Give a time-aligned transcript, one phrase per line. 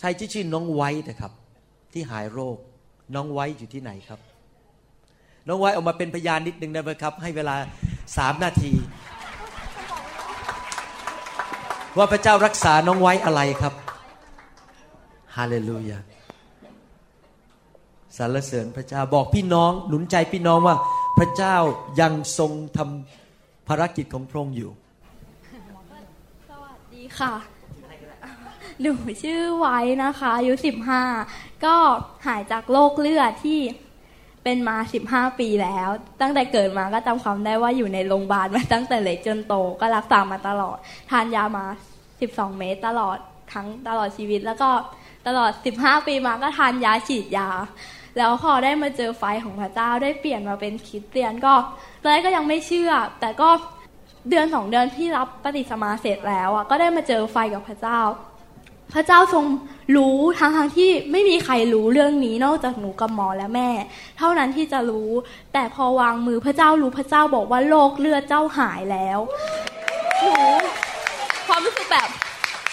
[0.00, 1.32] ชายที่ชื่อน้องไว้นะครับ
[1.92, 2.56] ที่หายโรค
[3.14, 4.20] น้องไว้อยู่ที่ไหนครับ
[5.48, 7.54] น้องไว้ออกมาเป็นพยานนิดนึงได้ไหมครับ ให้เวลา
[8.16, 8.72] สามนาที
[11.96, 13.74] ว่าพระเจ้ารักษาน้องไว้อะไรครับ
[15.36, 15.98] ฮาเลลูยา
[18.16, 20.76] สรรเสริญพระเจ้าบอกพี่น้องหนุนใจพี่น้องว่า
[21.18, 21.56] พระเจ้า
[22.00, 24.70] ยังทรงทำภารกิจของพระองค์อยู่
[26.48, 27.55] สวัสดีค่ะ
[28.80, 31.02] หนูชื่อไว้นะคะอายุสิบห้า
[31.64, 31.76] ก็
[32.26, 33.60] หายจากโรคเลือดที่
[34.44, 35.88] เป็นมาสิบห้าปีแล้ว
[36.20, 40.76] ตั้งแต่เกิดมาก็จำความได้ว่าอยู่ในโรงพยาบาลมาตั้งแต่เล็กจนโตก็รักษามาตลอด
[41.10, 41.64] ทานยามา
[42.20, 43.18] สิบสองเมตรตลอด
[43.52, 44.70] ทั้งตลอดชีวิตแล้วก็
[45.26, 47.48] ตลอดสิบห้าปีมาก็ทานยาฉีดยา
[48.16, 51.54] แล้วพอได้มาเจอไฟของพระเจ้าได้เปลี่ยนมาเป็นคริสเตียนก็
[52.02, 53.48] ตอนแรกก็ยังไม่เชื่อ แต่ก็
[54.30, 58.00] เดือนสองเดือนที่รับปฏิสมาเสร็จแล้วอะก็ได้มาเจอไฟกับพระเจ้า
[58.92, 59.44] พระเจ้าทรง
[59.96, 63.70] รู้ทั้งทงที่ไม่มีใครรู้เรื่องนี้นอกจากหนูกับหมอและแม่
[64.18, 65.10] เท่านั้นที่จะรู้
[65.52, 69.18] แต่พอวางมือพระเจ้ารู้พระเจ้าบอกว่าโรคเลือดเจ้าหายแล้ว
[70.22, 70.34] หนู
[71.48, 72.08] ความรู้สึกแบบ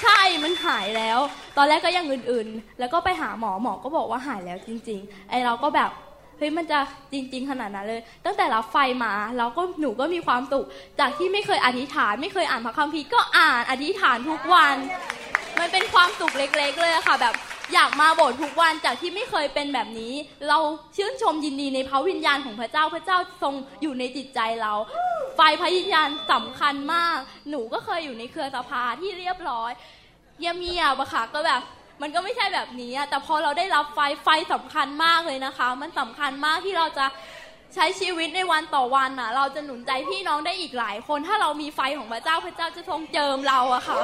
[0.01, 1.19] ใช่มันหายแล้ว
[1.57, 5.91] ตอนแรกก็ยังอื่นๆ แล้วก็ไปหาหมอหมอก็บอกว่าหายแล้วจริงๆไอเราก็แบบ
[6.43, 6.79] ฮ้ยมันจะ
[7.13, 10.65] จริง ๆ ขนาดนั้นเลย ตั้งแต่รับไฟมาเราก็หนูก็มีความสุข
[10.99, 14.75] จากที่ไม่เคยอธิษฐาน ไม่เคยอ่านพระคัมภีร์ก็อ่านอธิษฐานทุกวัน
[15.59, 17.35] มันเป็นความสุขเล็ก ๆ เลยค่ะ แบบ
[17.73, 20.13] อยากมาโบสถ์ทุกวันจากที่ไม่เคยเป็นแบบนี้
[20.49, 20.57] เรา
[20.95, 24.73] ชื่นชมยินดีในพระวิญญาณของพระเจ้าพระเจ้าทรงอยู่ในจิตใจเรา
[25.35, 27.17] ไฟพระวิญญาณสำคัญมาก
[27.49, 29.71] หนูก็เคยอยู่ในเครือสภาที่เรียบร้อย
[30.39, 31.61] เยี่ยมเยียบอะค่ะก็แบบ
[32.01, 37.05] มันก็ไม่ใช่แบบนี้อะแต่พอเราได้รับไฟไฟสำคัญมากเลยนะคะ มันสำคัญมากที่เราจะ
[37.75, 43.97] ใช้ชีวิตในวันต่อวันน่ะเราจะหนุนใจพี่น้องได้อีกหลายคน ถ้าเรามีไฟของพระเจ้าพระเจ้าจะทรงเจิมเราอะค่ะ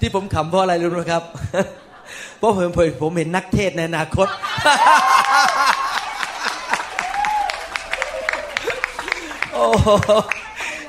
[0.00, 1.22] ที่ผมขำเพราะอะไรรู้ไหมครับ
[2.38, 2.70] เพราะผม
[3.02, 4.28] ผมเห็นนักเทศในอนาคต
[9.52, 9.64] โอ้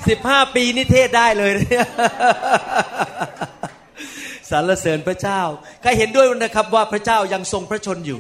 [0.08, 1.86] สิบห้าปีนี่เทศได้เลยเนี่ย
[4.50, 5.42] สรรเสริญพระเจ้า
[5.82, 8.20] ใครเห็นด้วยนะครับว่าพระเจ้ายังทรงพระชนอยู่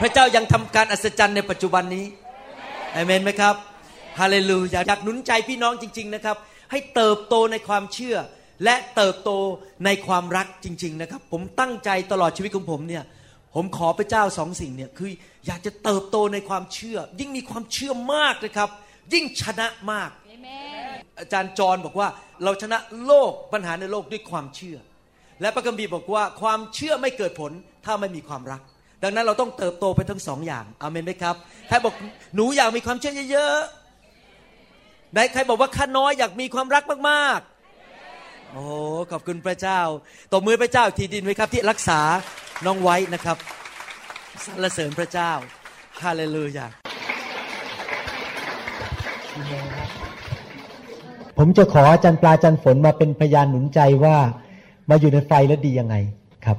[0.00, 2.06] พระเจ้ายังทำการอัศจรรย์ในปัจจุบันนี้
[2.94, 3.54] อเมนไหมครับ
[4.20, 6.36] ฮาเลลูยาอยากหนุนใจพี่น้องจริง ๆนะครับ
[6.70, 8.16] ให้เติบโตในความเชื่อ
[8.64, 9.30] และเติบโต
[9.84, 13.04] ในความรักจริง ๆ นะครับ ผมตั้งใจตลอดชีวิตของผมเนี่ย
[13.54, 15.10] ผมขอพระเจ้าสองสิ่งเนี่ยคือ
[15.46, 18.68] อยากจะเติบโตในความเชื่อ ยิ่งมีความเชื่อมากนะครับ
[19.12, 20.10] ยิ่งชนะมาก
[21.20, 22.08] อาจารย์จรบอกว่า
[22.44, 24.76] เราชนะโลกปัญหาในโลกด้วยความเชื่อ
[25.40, 27.52] และพระคัมภีร์บอกว่าความเชื่อไม่เกิดผล
[27.84, 28.60] ถ้าไม่มีความรัก
[29.02, 31.34] ดังนั้นเราต้องเติบโตไปทั้งสองอย่างอเมนไหมครับ
[31.68, 31.94] ใครบอก
[32.34, 37.53] หนูอยากมีความเชื่อเยอะๆไหนใครบอกว่าข้าน้อยอยากมีความรักมากๆ
[38.54, 38.66] โอ้
[39.12, 39.80] ขอบคุณพระเจ้า
[40.32, 42.00] ตบมือพระเจ้าอีกทีดินไว้ครับที่รักษา
[42.66, 43.36] น้องไว้นะครับ
[44.44, 45.32] สรรเสริญพระเจ้า
[46.02, 46.66] ฮาเลลูยา
[51.38, 54.16] ผมจะขออาจารย์ปลาอาจารย์ฝนมาเป็นพยานหนุนใจว่า
[54.90, 55.96] มาอยู่ในไฟแล้วดียังไง
[56.44, 56.58] ครับ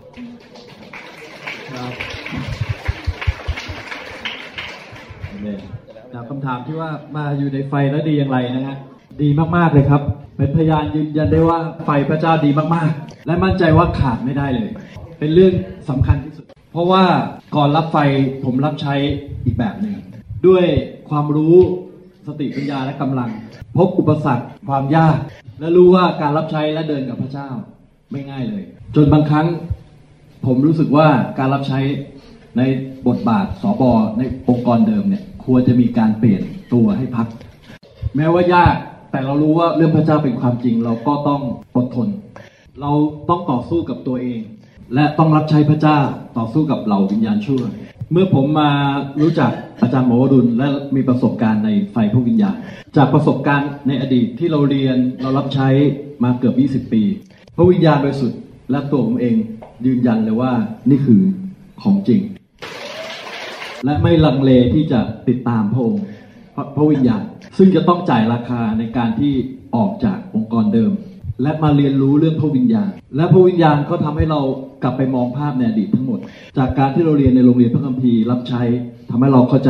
[6.13, 8.77] จากคำถามที่ว่ามาอยู่ในไฟแล้วดีอย่างไรนะฮะ
[9.21, 14.69] ดีมากๆเลยครับ เป็นพยานยืนยันได้ว่าไฟพระเจ้าดีมากๆ และมั่นใจว่าขาดไม่ได้เลย
[15.19, 15.53] เป็นเรื่อง
[15.89, 17.03] สำคัญที่สุด เพราะว่า
[17.55, 17.97] ก่อนรับไฟ
[18.43, 18.95] ผมรับใช้
[19.45, 19.95] อีกแบบหนึ่ง
[20.47, 20.65] ด้วย
[21.09, 21.55] ความรู้
[22.27, 23.29] สติปัญญาและกำลัง
[23.77, 25.17] พบอุปสรรคความยาก
[25.59, 27.49] และรู้ว่าการรับใช้และเดินกับพระเจ้า
[28.11, 28.63] ไม่ง่ายเลย
[28.95, 29.47] จนบางครั้ง
[30.45, 31.07] ผมรู้สึกว่า
[31.39, 31.79] การรับใช้
[32.57, 32.61] ใน
[33.07, 36.41] บทบาทสอบอในองค์กรเดิมเนี่ยควรจะมีการเปลี่ยน
[36.73, 37.27] ตัวให้พัก
[38.15, 38.75] แม้ว่ายาก
[39.15, 41.41] แต่เรารู้ว่าเรื่องพระเจ้าเป็นความจริงเราก็ต้อง
[41.75, 42.07] อดทน
[42.81, 42.91] เรา
[43.29, 44.41] ต้องต่อสู้กับตัวเอง
[44.93, 45.99] และต้องรับใช้พระเจ้า
[46.37, 47.61] ต่อสู้กับเหล่าวิญญาณชั่ว
[48.11, 48.71] เมื่อผมมา
[49.21, 52.55] รู้จักอาจารย์หมอวรุณและมีประสบการณ์ในไฟพระวิญญาณ
[52.97, 55.67] จากประสบการณ์ในอดีตที่เราเรียนเรารับใช้
[56.23, 57.03] มาเกือบ 20 ปี
[57.55, 58.33] พระวิญญาณโดยสุด
[58.71, 59.35] และตัวผมเอง
[59.85, 60.51] ยืนยันเลยว่า
[60.89, 61.21] นี่คือ
[61.81, 62.21] ของจริง
[63.85, 66.03] และไม่ลังเลที่จะติดตามพระองค์
[66.75, 67.23] พระวิญญาณ
[67.57, 69.33] ซึ่งจะต้องจ่ายราคาในการที่
[69.75, 70.91] ออกจากองค์กรเดิม
[71.43, 74.39] และมาเรียนรู้เรื่องพระวิญญาณ และพระวิญญาณก็ทำให้เรา
[74.83, 76.19] กลับไปมองภาพในอดีตทั้งหมด
[76.57, 78.61] จากการที่เราเรียนในโรงเรียนพระคัมภีร์รับใช้
[79.09, 79.69] ทำให้เราเข้าใจ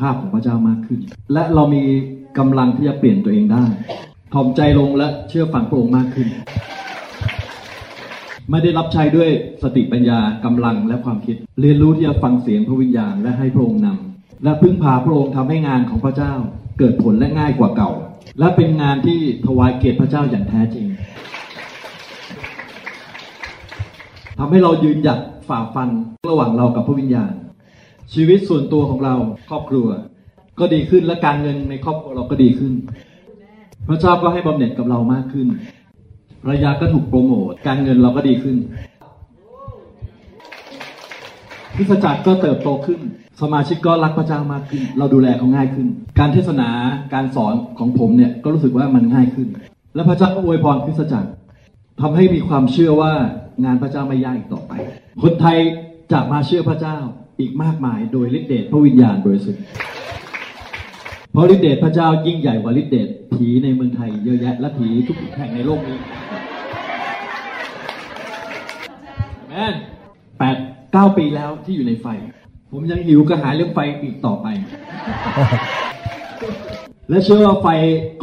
[0.00, 1.00] ภาพของพระเจ้ามากขึ้น
[1.32, 1.82] และเรามี
[2.38, 3.64] กำลังที่จะเปลี่ยนตัวเองได้
[4.34, 6.28] ถ่อมใจลงและเชื่อฟังพระองค์มากขึ้น
[8.50, 9.30] ไม่ได้รับใช้ด้วย
[9.62, 16.34] สติปัญญากำลังและความคิด เรียนรู้ที่จะฟังเสียงพระวิญญาณและให้พระองค์นำและพึ่งพาพระองค์ทำให้งานของพระเจ้า
[16.82, 17.90] เกิดผลและง่ายกว่าเก่า
[18.38, 20.86] และเป็นงานที่ถวายเกียรติพระเจ้าอย่างแท้จริง
[24.38, 25.18] ทำให้เรายืนหยัด
[25.48, 25.88] ฝ่าฟัน
[26.28, 27.32] ระหว่างเรากับพระวิญญาณ
[28.14, 29.14] ชีวิตส่วนตัวของเรา
[29.48, 29.86] ครอบครัว
[30.58, 32.72] ก็ดีขึ้นและการเงินในครอบครัวเราก็ดีขึ้น
[33.88, 35.46] พระเจ้าก็ให้บำเหน็จกับเรามากขึ้น
[36.42, 38.56] ภรรยาก็ถูกโปรโมทการเงินเราก็ดีขึ้น
[41.76, 43.00] คริสจักรก็เติบโตขึ้น
[43.42, 45.86] สมาชิกก็รักพระเจ้ามากขึ้น เราดูแลเขาง่ายขึ้น
[46.18, 46.68] การเทศนา
[47.14, 49.48] การสอนของผมเนี่ยก็รู้สึกว่ามันง่ายขึ้น
[49.94, 51.30] และพระเจ้าก็อวยพรคริสตจักร
[52.00, 53.12] ทำให้มีความเชื่อว่า
[53.64, 54.72] งานพระเจ้าไม่ยากอีกต่อไป
[55.22, 55.56] คนไทย
[56.12, 56.96] จะมาเชื่อพระเจ้า
[57.40, 59.62] อีกมากมาย โดยฤทธิเดชพระวิญญาณบริสุทธิ์
[61.32, 65.98] เพราะฤทธิเดชพระเจ้ายิ่งใหญ่กว่าฤทธิเดชผีในเมืองไทยเยอะแยะและผีทุกแห่งในโลกนี้
[69.48, 69.74] แมน
[70.38, 70.56] แปด
[70.92, 72.06] เก้าปีแล้วที่อยู่ในไฟ
[72.72, 74.46] ผมยังหิวกระหายเรื่องไฟอีกต่อไป
[77.08, 77.68] และเชื่อว่าไฟ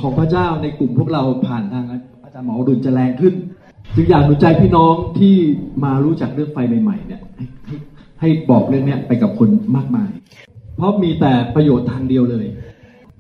[0.02, 1.86] ของพระเจ้าในกลุ่มพวกเราผ่านทาง
[2.24, 3.34] อาจารย์หมอดุลจะแรงขึ้น
[3.96, 5.36] จึงอยากหนุนใจพี่น้องที่
[5.84, 7.76] มารู้จักเรื่องไฟใหม่ๆเนี่ยให้ให้
[8.20, 10.10] ให้บอกเรื่องเนี้ยไปกับคนมากมาย
[10.76, 12.46] เพราะมีแต่ประโยชน์ทางเดียวเลย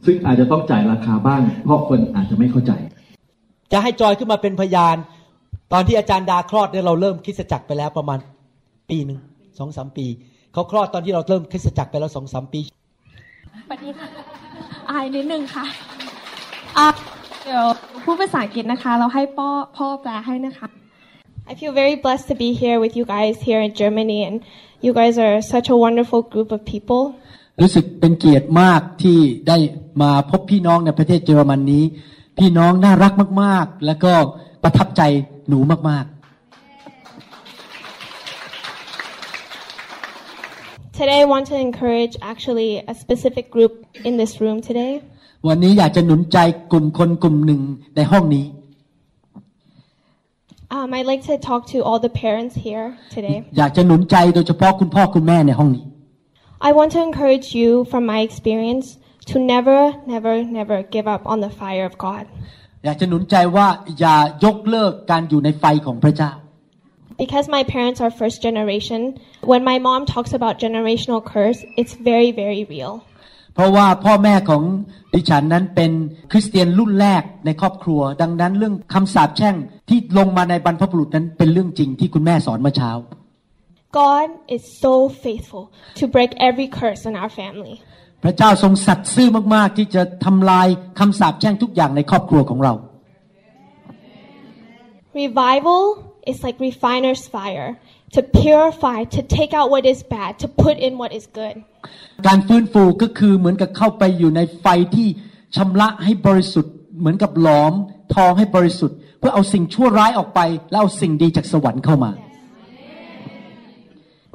[0.05, 2.71] ซึ่งอาจจะต้องจ่ายราคาบ้าง เพราะคนอาจจะไม่เข้าใจ
[3.71, 4.95] จะให้จอยขึ้นมาเป็นพยาน
[5.73, 8.19] ตอนที่อาจารย์ดาคลอดเนี่ยเราเริ่มคริสตจักรไปแล้วประมาณ
[8.89, 9.19] ปีหนึ่ง
[9.57, 10.05] สองสามปี
[10.57, 12.61] เขาคลอดตอนที่เราเริ่มคริสตจักรไปแล้วสองสามปี
[13.63, 14.07] สวัสดีค่ะ
[14.91, 15.65] อายนิดนึงค่ะ
[16.77, 16.87] อะ
[17.43, 17.65] เดี๋ยว
[18.03, 20.67] พูดภาษาอังกฤษนะคะ เราให้พ่อพ่อแปลให้นะคะ
[21.49, 24.37] I feel very blessed to be here with you guys here in Germany, and
[24.85, 27.03] you guys are such a wonderful group of people.
[27.61, 29.17] รู้สึกเป็นเกียรติมากที่
[29.47, 29.57] ได้
[30.01, 31.83] มาพบพี่น้องในประเทศเยอรมันนี้
[32.37, 33.13] พี่น้องน่ารัก
[33.43, 34.13] มาก ๆ แล้วก็
[34.63, 35.01] ประทับใจ
[35.49, 36.05] หนูมาก
[40.97, 44.93] Today, I want to encourage actually a specific group in this room today.
[45.21, 46.37] ๆวันนี้อยากจะหนุนใจ
[46.71, 47.61] กลุ่มคนกลุ่มหนึ่ง
[47.95, 48.45] ในห้องนี้
[50.77, 53.37] Um, I'd like to talk to all the parents here today.
[53.57, 55.85] อยากจะหนุนใจโดยเฉพาะคุณพ่อคุณแม่ในห้องนี้
[56.67, 58.85] I want to encourage you from my experience
[59.29, 59.79] to never,
[60.13, 62.23] never, never give up on the fire of God.
[62.85, 63.67] อยากจะหนุนใจว่า
[63.99, 66.31] อย่ายกเลิกการอยู่ในไฟของพระเจ้า
[67.17, 69.19] Because my parents are first generation,
[69.51, 72.95] when my mom talks about generational curse, it's very, very real.
[73.55, 74.63] เพราะว่าพ่อแม่ของ
[75.13, 75.91] ดิฉันนั้นเป็น
[76.31, 79.55] คริสเตียนรุ่นแรกในครอบครัว ดังนั้นเรื่องคำสาปแช่ง
[79.89, 82.91] ที่ลงมาในบรรพบุรุษนั้นเป็นเรื่องจริงที่คุณแม่สอนเมื่อเช้า
[83.99, 84.93] God is so
[85.23, 85.65] faithful
[85.99, 87.75] to break every curse in our family.
[88.23, 90.67] พระเจ้าทรงสัตย์ซื่อมากๆ ที่จะทำลาย
[90.99, 92.73] คำสาปแช่งทุกอย่างในครอบครัวของเรา
[95.21, 95.83] Revival
[96.31, 97.69] is like refiner's fire
[98.15, 101.55] to purify, to take out what is bad, to put in what is good.
[102.27, 104.65] การฟื้นฟูก็คือเหมือนกับเข้าไปอยู่ในไฟ
[104.95, 105.07] ที่
[105.55, 107.73] ชำระให้บริสุทธิ์ เหมือนกับหลอม
[108.15, 110.39] ทองให้บริสุทธิ์ เพื่อเอาสิ่งชั่วร้ายออกไป
[110.71, 112.11] แล้วเอาสิ่งดีจากสวรรค์เข้ามา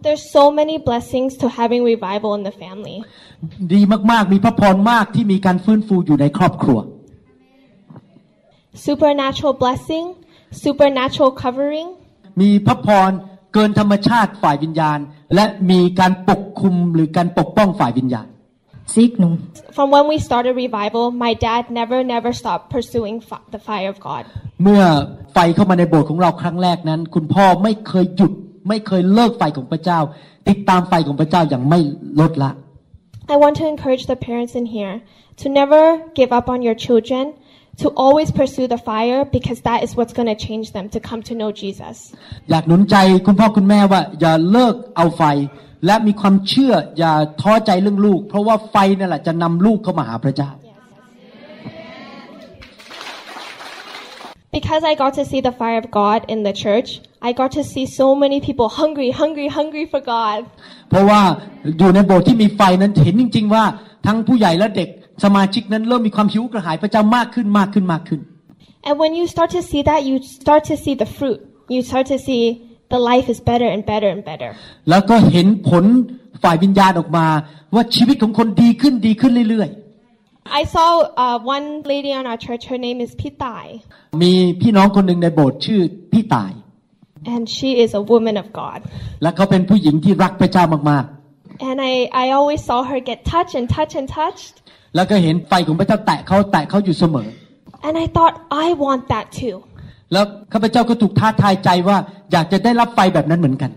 [0.06, 2.96] There's so many blessings to having revival in the family.
[3.74, 3.80] ดี
[4.10, 6.78] มากๆ มีพระพรมากที่มีการฟื้นฟูอยู่ในครอบครัว
[8.88, 10.06] Supernatural blessing,
[10.65, 11.89] supernatural covering,
[12.41, 13.11] มีพระพร
[13.53, 14.99] เกินธรรมชาติฝ่ายวิญญาณ
[15.35, 18.27] และมีการปกคุมหรือการปกป้องฝ่ายวิญญาณ
[18.97, 19.33] Signum.
[19.77, 23.97] From when we started revival, my dad never, never stopped pursuing fi- the fire of
[24.07, 24.23] God.
[24.63, 24.83] เมื่อ
[25.33, 28.31] ไฟเข้ามาในโบสถ์ของเราครั้งแรกนั้น คุณพ่อไม่เคยหยุด
[28.69, 29.99] ไม่เคยเลิกไฟของพระเจ้า
[30.49, 31.79] ติดตามไฟของพระเจ้าอย่างไม่
[32.19, 32.51] ลดละ
[33.33, 34.95] I want to encourage the parents in here
[35.41, 35.83] to never
[36.19, 37.25] give up on your children,
[37.78, 41.22] to always pursue the fire because that is what's going to change them to come
[41.22, 41.96] to know Jesus.
[42.50, 45.22] อยากหนุนใจคุณพ่อคุณแม่ว่าอย่าเลิกเอาไฟ
[45.86, 50.50] และมีความเชื่ออย่าท้อใจเรื่องลูก เพราะว่าไฟนั่นแหละจะนำลูกเข้ามาหาพระเจ้า
[54.58, 57.62] Because I got to see the fire of God in the church, I got to
[57.72, 60.40] see so many people hungry, hungry, hungry for God.
[60.90, 61.20] เพราะว่า
[61.78, 63.64] อยู่ในโบสถ์ที่มีไฟนั้นเห็นจริง ๆ ว่า
[64.06, 64.88] ทั้งผู้ใหญ่และเด็ก
[65.22, 68.20] สมาชิกนั้นเริ่มมีความหิวกระหายพระเจ้ามากขึ้นมากขึ้นมากขึ้น
[68.88, 71.38] And when you start to see that, you start to see the fruit.
[71.74, 72.42] You start to see
[72.94, 74.50] the life is better and better and better.
[74.90, 75.84] แล้วก็เห็นผล
[76.42, 77.26] ฝ่ายวิญญาณออกมา
[77.74, 79.70] ว่าชีวิตของคนดีขึ้นดีขึ้นเรื่อย
[80.60, 80.88] I saw
[81.24, 82.62] uh, one lady on our church.
[82.72, 83.64] Her name is Pitai,
[83.94, 85.80] ๆมีพี่น้องคนหนึ่งในโบสถ์ชื่อ
[86.12, 86.52] พี่ตาย
[87.34, 88.78] and she is a woman of God.
[89.22, 91.06] และเขาเป็นผู้หญิงที่รักพระเจ้ามาก
[91.68, 94.54] And I, I always saw her get touched and touched and touched.
[94.92, 97.28] ๆแล้วก็เห็นไฟของพระเจ้าแตะเขาแตะเขาอยู่เสมอ
[97.86, 98.34] And I thought,
[98.64, 99.56] I want that too.
[100.12, 101.96] แล้วข้าพเจ้าก็ถูกท้าทายใจว่า
[102.32, 103.70] อยากจะได้รับไฟแบบนั้นเหมือนกัน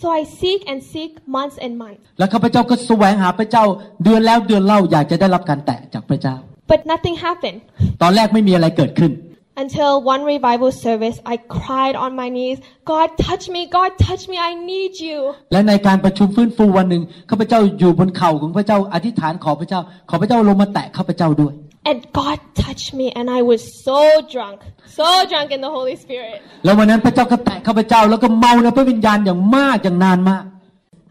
[0.00, 2.00] So I seek and seek months and months.
[2.18, 3.64] แล้วข้าพเจ้าก็แสวงหาพระเจ้า
[4.04, 6.34] เดือนแล้วเดือนเล่าอยากจะได้รับการแตะจากพระเจ้า
[6.72, 7.58] But nothing happened.
[8.02, 9.12] ตอนแรกไม่มีอะไรเกิดขึ้น
[9.58, 14.36] Until one revival service, I cried on my knees, God touch me, God touch me,
[14.48, 15.18] I need you.
[15.52, 21.54] และในการประชุมฟื้นฟูวันหนึ่งข้าพเจ้าอยู่บนเข่าของพระเจ้าอธิษฐานขอพระเจ้า ขอพระเจ้าลงมาแตะข้าพเจ้าด้วย
[21.90, 24.00] And God touched me, and I was so
[24.34, 24.58] drunk,
[24.98, 26.38] so drunk in the Holy Spirit.
[26.64, 30.44] แล้ววันนั้นพระเจ้าก็แตะข้าพเจ้าแล้วก็เมาในพระวิญญาณอย่างมากอย่างนานมาก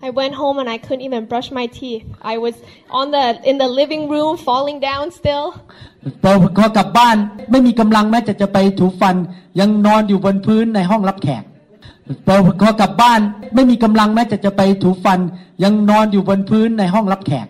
[0.08, 2.06] I went home and I couldn't even brush my teeth.
[2.34, 2.56] I was
[3.00, 5.46] on the in the living room, falling down still.
[6.24, 7.16] พอพอกลับบ้าน
[7.52, 9.16] ไม่มีกำลังแม้แต่จะไปถูฟัน
[9.60, 11.44] ยังนอนอยู่บนพื้นในห้องรับแขก
[12.26, 13.20] พอพอกลับบ้าน
[13.56, 15.20] ไม่มีกำลังแม้แต่จะไปถูฟัน
[15.64, 17.48] ยังนอนอยู่บนพื้นในห้องรับแขก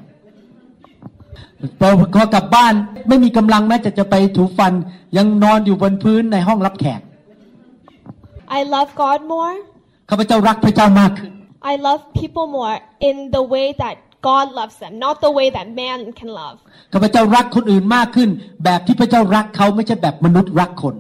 [1.80, 2.74] พอพอกลับบ้าน
[3.08, 4.74] ไม่มีกำลังแม้แต่จะไปถูฟัน
[5.18, 7.02] ยังนอนอยู่บนพื้นในห้องรับแขก
[8.58, 9.56] I love God more.
[10.10, 11.32] ข้าพเจ้ารักพระเจ้ามากขึ้น
[11.73, 12.77] I love people more
[13.09, 13.97] in the way that
[14.29, 16.57] God loves them, not the way that man can love.
[16.93, 18.29] ข้าพเจ้ารักคนอื่นมากขึ้น
[18.65, 20.95] แบบที่พระเจ้ารักเขาไม่ใช่แบบมนุษย์รักคน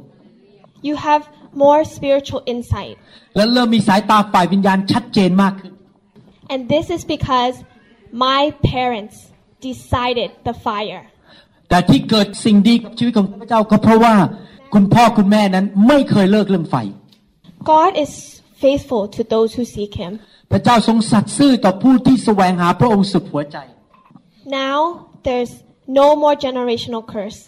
[0.88, 1.22] You have
[1.64, 2.96] more spiritual insight.
[3.36, 5.72] และเริ่มมีสายตาฝ่ายวิญญาณชัดเจนมากขึ้น
[6.52, 7.56] And this is because
[8.28, 9.16] my parents
[9.68, 11.04] decided the fire.
[11.68, 14.14] แต่ที่เกิดสิ่งดีกับชีวิตของข้าพเจ้าก็เพราะว่า
[14.74, 16.76] คุณพ่อคุณแม่นั้นไม่เคยเลิกเรื่องไฟ
[17.72, 18.12] God is
[18.64, 20.12] faithful to those who seek him.
[20.51, 23.57] พระเจ้าทรงสัตย์ซื่อต่อผู้ที่แสวงหาพระองค์สุดหัวใจ
[24.61, 24.77] Now
[25.25, 25.53] there's
[25.99, 27.39] no more generational curse.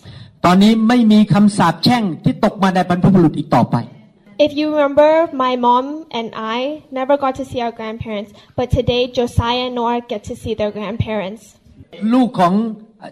[0.46, 3.78] ตอนนี้ไม่มีคำสาปแช่งที่ตกมาในบรรพบุรุษอีกต่อไป
[4.48, 5.12] If you remember,
[5.46, 5.86] my mom
[6.20, 6.28] and
[6.58, 6.58] I
[7.00, 10.72] never got to see our grandparents, but today Josiah and Nora get to see their
[10.78, 11.42] grandparents.
[12.14, 12.54] ลูกของ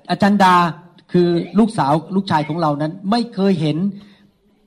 [0.10, 0.56] อาจารย์ดา
[1.12, 1.28] คือ
[1.60, 3.78] ลูกสาวลูกชายของเรานั้นไม่เคยเห็น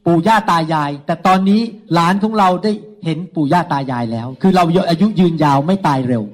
[0.08, 1.60] ปู่ย่าตายาย แต่ตอนนี้
[1.94, 2.72] หลานของเราได้
[3.04, 6.24] เห็นปู่ย่าตายายแล้ว คือเราอายุยืนยาวไม่ตายเร็ว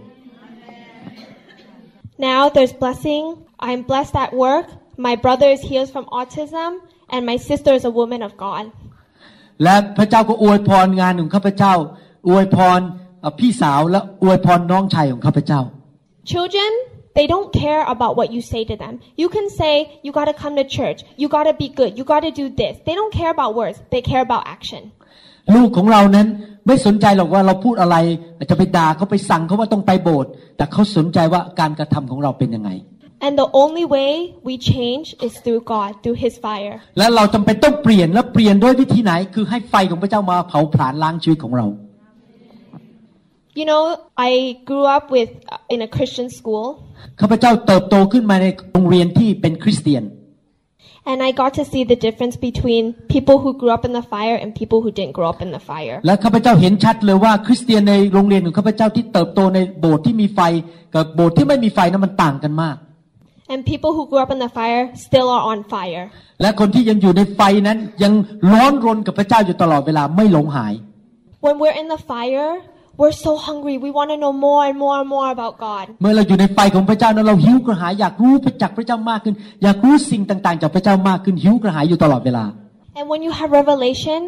[2.29, 3.25] Now there's blessing.
[3.69, 4.67] I'm blessed at work.
[5.07, 6.71] My brother is healed from autism,
[7.13, 8.65] and my sister is a woman of God.
[9.63, 11.75] และพระเจ้าก็อวยพรงานของข้าพเจ้า
[12.29, 12.81] อวยพร
[13.21, 15.61] เอ่อพี่สาวและอวยพรน้องชายของข้าพเจ้า
[16.31, 16.73] Children,
[17.18, 18.94] they don't care about what you say to them.
[19.22, 19.74] You can say,
[20.06, 21.00] you gotta come to church.
[21.22, 21.92] You gotta be good.
[21.98, 22.74] You gotta do this.
[22.88, 23.78] They don't care about words.
[23.94, 24.84] They care about action.
[25.56, 26.28] ลูกของเรานั้น
[26.68, 27.96] ไม่สนใจหรอกว่าเราพูดอะไร
[28.38, 32.72] อาจจะไปด่าเขาไปสั่งเขาว่าต้องไปโบสถ์แต่เขาสนใจว่าการกระทำของเราเป็นยังไง
[33.26, 34.12] And the only way
[34.48, 36.76] we change is through God, through His fire.
[36.98, 41.68] และเราจำเป็นต้องเปลี่ยนและเปลี่ยนด้วยวิธีไหน คือให้ไฟของพระเจ้ามาเผาผลาญล้างชีวิตของเรา
[43.60, 43.86] You know,
[44.30, 44.32] I
[44.70, 45.32] grew up with
[45.74, 46.66] in a Christian school,
[47.21, 50.05] ข้าพเจ้าเติบโตขึ้นมาในโรงเรียนที่เป็นคริสเตียน
[51.07, 54.37] and I got to see the difference between people who grew up in the fire
[54.37, 55.97] and people who didn't grow up in the fire.
[56.07, 60.41] และข้าพเจ้าเห็นชัดเลยว่าคริสเตียนในโรงเรียนของข้าพเจ้าที่เติบโตในโบสถ์ที่มีไฟ
[60.95, 62.77] กับโบสถ์ที่ไม่มีไฟนั้นมันต่างกันมาก
[63.53, 66.05] And people who grew up in the fire still are on fire.
[66.43, 68.13] และคนที่ยังอยู่ในไฟนั้นยัง
[68.53, 70.75] ร้อนรนกับพระเจ้าอยู่ตลอดเวลาไม่หลงหาย
[71.45, 72.51] When we're in the fire,
[73.00, 73.76] we're so hungry.
[73.88, 75.86] We want to know more and more and more about God.
[76.02, 82.46] เมื่อเราอยู่ในไฟของพระเจ้านั้นเราหิวกระหายอยากรู้จากพระเจ้ามากขึ้น อยากรู้สิ่งต่างๆ จากพระเจ้ามากขึ้นหิวกระหายอยู่ตลอดเวลา
[82.98, 84.20] And when you have revelation,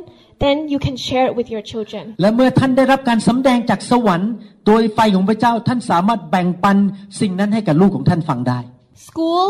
[0.43, 2.03] then you can share it with your children.
[2.21, 4.31] และเมื่อท่านได้รับการสำแดงจากสวรรค์
[4.67, 6.77] โดยไฟของพระเจ้าท่านสามารถแบ่งปัน
[7.19, 8.59] สิ่งนั้นให้กับลูกของท่านฟังได้
[9.07, 9.47] School,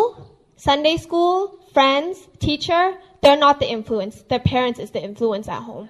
[0.67, 1.36] Sunday school,
[1.75, 2.15] friends,
[2.48, 2.83] teacher,
[3.21, 4.15] they're not the influence.
[4.31, 5.86] Their parents is the influence at home.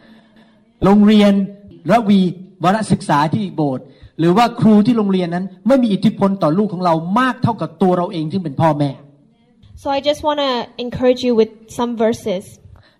[0.85, 1.33] โรงเรียน
[1.91, 2.21] ระวี
[2.64, 3.84] วรศึกษาที่โบสถ์
[4.18, 8.90] หรือว่าครูที่โรงเรียนนั้นไม่มีอิทธิพลต่อลูกของเรามากเท่ากับตัวเราเองซึ่งเป็นพ่อแม่
[9.82, 10.52] So I just want to
[10.84, 12.44] encourage you with some verses.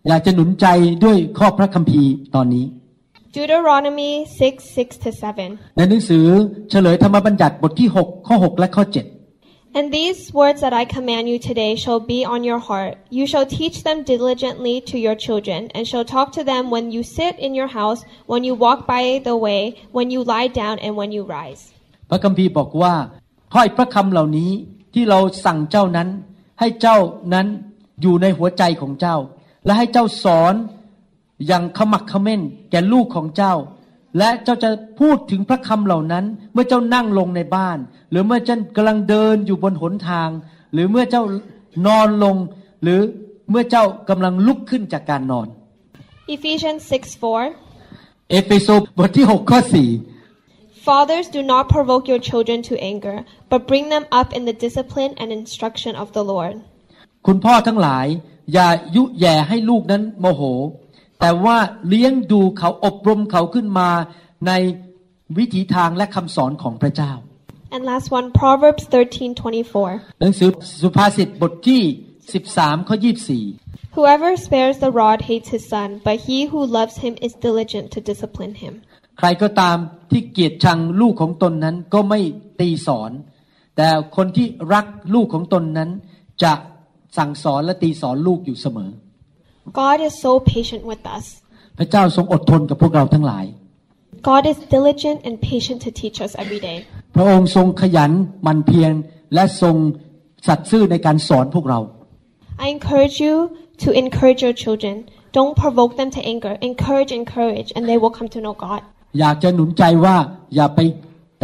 [0.09, 0.67] อยากจะหนุนใจ
[1.05, 2.67] ด้วยข้อพระคัมภีร์ตอนนี้
[3.37, 4.11] Deuteronomy
[4.41, 5.11] 6, 6 to
[5.45, 5.77] 7.
[5.77, 6.25] ในหนังสือ
[6.71, 9.16] เฉลยธรรมบัญญัติบทที่ 6 ข้อ 6 และข้อ 7
[9.76, 12.98] And these words that I command you today shall be on your heart.
[13.10, 17.04] You shall teach them diligently to your children, and shall talk to them when you
[17.04, 19.62] sit in your house, when you walk by the way,
[19.94, 21.62] when you lie down, and when you rise.
[22.10, 22.94] พระคัมภีร์บอกว่า
[23.54, 24.52] ถ้อยพระคำเหล่านี้
[24.94, 26.10] ที่เราสั่งเจ้านั้น
[26.60, 26.98] ให้เจ้า
[27.34, 27.48] นั้น
[28.02, 29.18] อยู่ในหัวใจของเจ้า
[29.66, 30.54] และให้เจ้าสอน
[31.48, 32.42] อย่างขมักเขม้น
[32.72, 33.54] แก่ลูกของเจ้า
[34.19, 34.71] และเจ้าจะ
[35.01, 37.79] พูดถึงพระคำเหล่านั้น เมื่อเจ้านั่งลงในบ้าน
[38.11, 40.29] หรือเมื่อเจ้ากำลังเดินอยู่บนหนทาง
[40.73, 41.23] หรือเมื่อเจ้า
[41.87, 42.37] นอนลง
[42.83, 43.01] หรือ
[43.51, 45.49] เมื่อเจ้ากำลังลุกขึ้นจากการนอน
[46.37, 46.93] Ephesians 6,
[47.23, 48.31] 4.
[48.31, 48.69] เอเฟโซ
[48.99, 49.71] บทที่6ข้อ4
[50.87, 53.17] Fathers, do not provoke your children to anger,
[53.51, 56.55] but bring them up in the discipline and instruction of the Lord.
[57.27, 58.07] คุณพ่อทั้งหลาย
[58.53, 60.43] อย่ายุแย่ให้ลูกนั้นโมโห
[61.21, 61.57] แต่ว่า
[61.89, 63.91] เลี้ยงดูเขาอบรมเขาขึ้นมา
[64.47, 64.53] ใน
[65.39, 67.13] วิถีทางและคำสอนของพระเจ้า
[67.75, 70.21] And last one, Proverbs 13:24.
[70.21, 70.51] หนังสือ
[70.83, 71.83] สุภาษิตบทที่
[72.35, 72.97] 13ข้อ
[73.43, 77.99] 24 Whoever spares the rod hates his son, but he who loves him is diligent to
[78.11, 78.75] discipline him.
[79.19, 79.77] ใครก็ตาม
[80.11, 82.21] ที่เกลียดชังลูกของตนนั้นก็ไม่
[82.61, 83.11] ตีสอน
[83.77, 85.91] แต่คนที่รักลูกของตนนั้น
[86.43, 86.53] จะ
[87.19, 88.91] สั่งสอนและตีสอนลูกอยู่เสมอ
[89.82, 91.26] God is so patient with us.
[91.78, 93.46] พระเจ้าทรงอดทนกับพวกเราทั้งหลาย
[94.30, 96.78] God is diligent and patient to teach us every day.
[97.16, 98.12] พระองค์ทรงขยัน
[98.44, 98.92] หมันเพียร
[99.34, 99.76] และทรง
[100.48, 101.80] สัตย์ซื่อในการสอนพวกเรา
[102.64, 103.36] I encourage you
[103.84, 104.96] to encourage your children.
[105.38, 106.54] Don't provoke them to anger.
[106.72, 108.82] Encourage, encourage, and they will come to know God.
[109.20, 110.16] อยากจะหนุนใจว่า
[110.56, 110.80] อย่าไป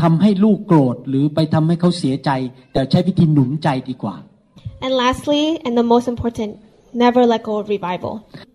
[0.01, 2.29] ทำให้ลูกโกรธ หรือไปทำให้เขาเสียใจ
[2.73, 4.15] แต่ใช้วิธีหนุนใจดีกว่า
[4.85, 6.51] And lastly, and the most important,
[6.94, 8.12] never let go of revival.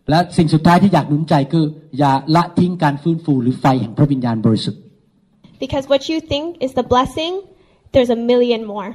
[0.09, 1.65] และสิ่งสุดท้ายที่อยากหนุนใจคือ
[1.99, 4.81] อย่าละทิ้งการฟื้นฟูหรือไฟแห่งพระวิญญาณบริสุทธิ์
[5.63, 7.33] Because what you think is the blessing,
[7.93, 8.89] there's a million more.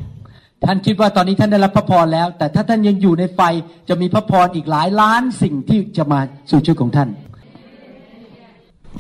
[0.65, 3.41] ท่านคิดว่าตอนนี้ท่านได้รับพระพรแล้ว แต่ถ้าท่านยังอยู่ในไฟ
[3.89, 6.21] จะมีพระพรอีกหลายล้านสิ่งที่จะมา
[6.51, 7.09] สู่ชีวิตของท่าน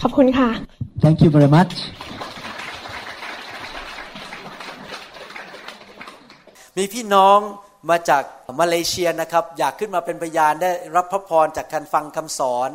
[0.03, 0.49] ขอบคุณค่ะ
[1.05, 1.73] Thank you very much
[6.77, 7.39] มีพี่น้อง
[7.91, 8.23] มาจาก
[8.61, 12.71] มาเลเซียนะครับ อยากขึ้นมาเป็นพยานได้รับพระพรจากการฟังคำสอน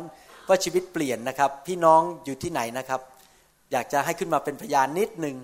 [0.48, 3.00] ว่าชีวิตเปลี่ยนนะครับ พี่น้องอยู่ที่ไหนนะครับ
[3.72, 5.36] อยากจะให้ขึ้นมาเป็นพยานนิดหนึ่ง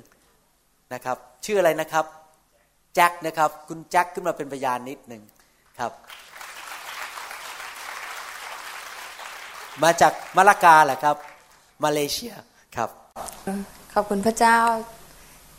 [0.95, 2.05] นะครับ ชื่ออะไรนะครับ
[2.95, 5.23] แจ็คนะครับ คุณแจ็คขึ้นมาเป็นพยานนิดหนึ่ง
[5.79, 5.93] ครับ
[9.83, 11.17] มาจากมาลากาแหละครับ
[11.85, 12.35] มาเลเซีย
[12.77, 12.91] ครับ
[13.93, 14.59] ขอบคุณพระเจ้า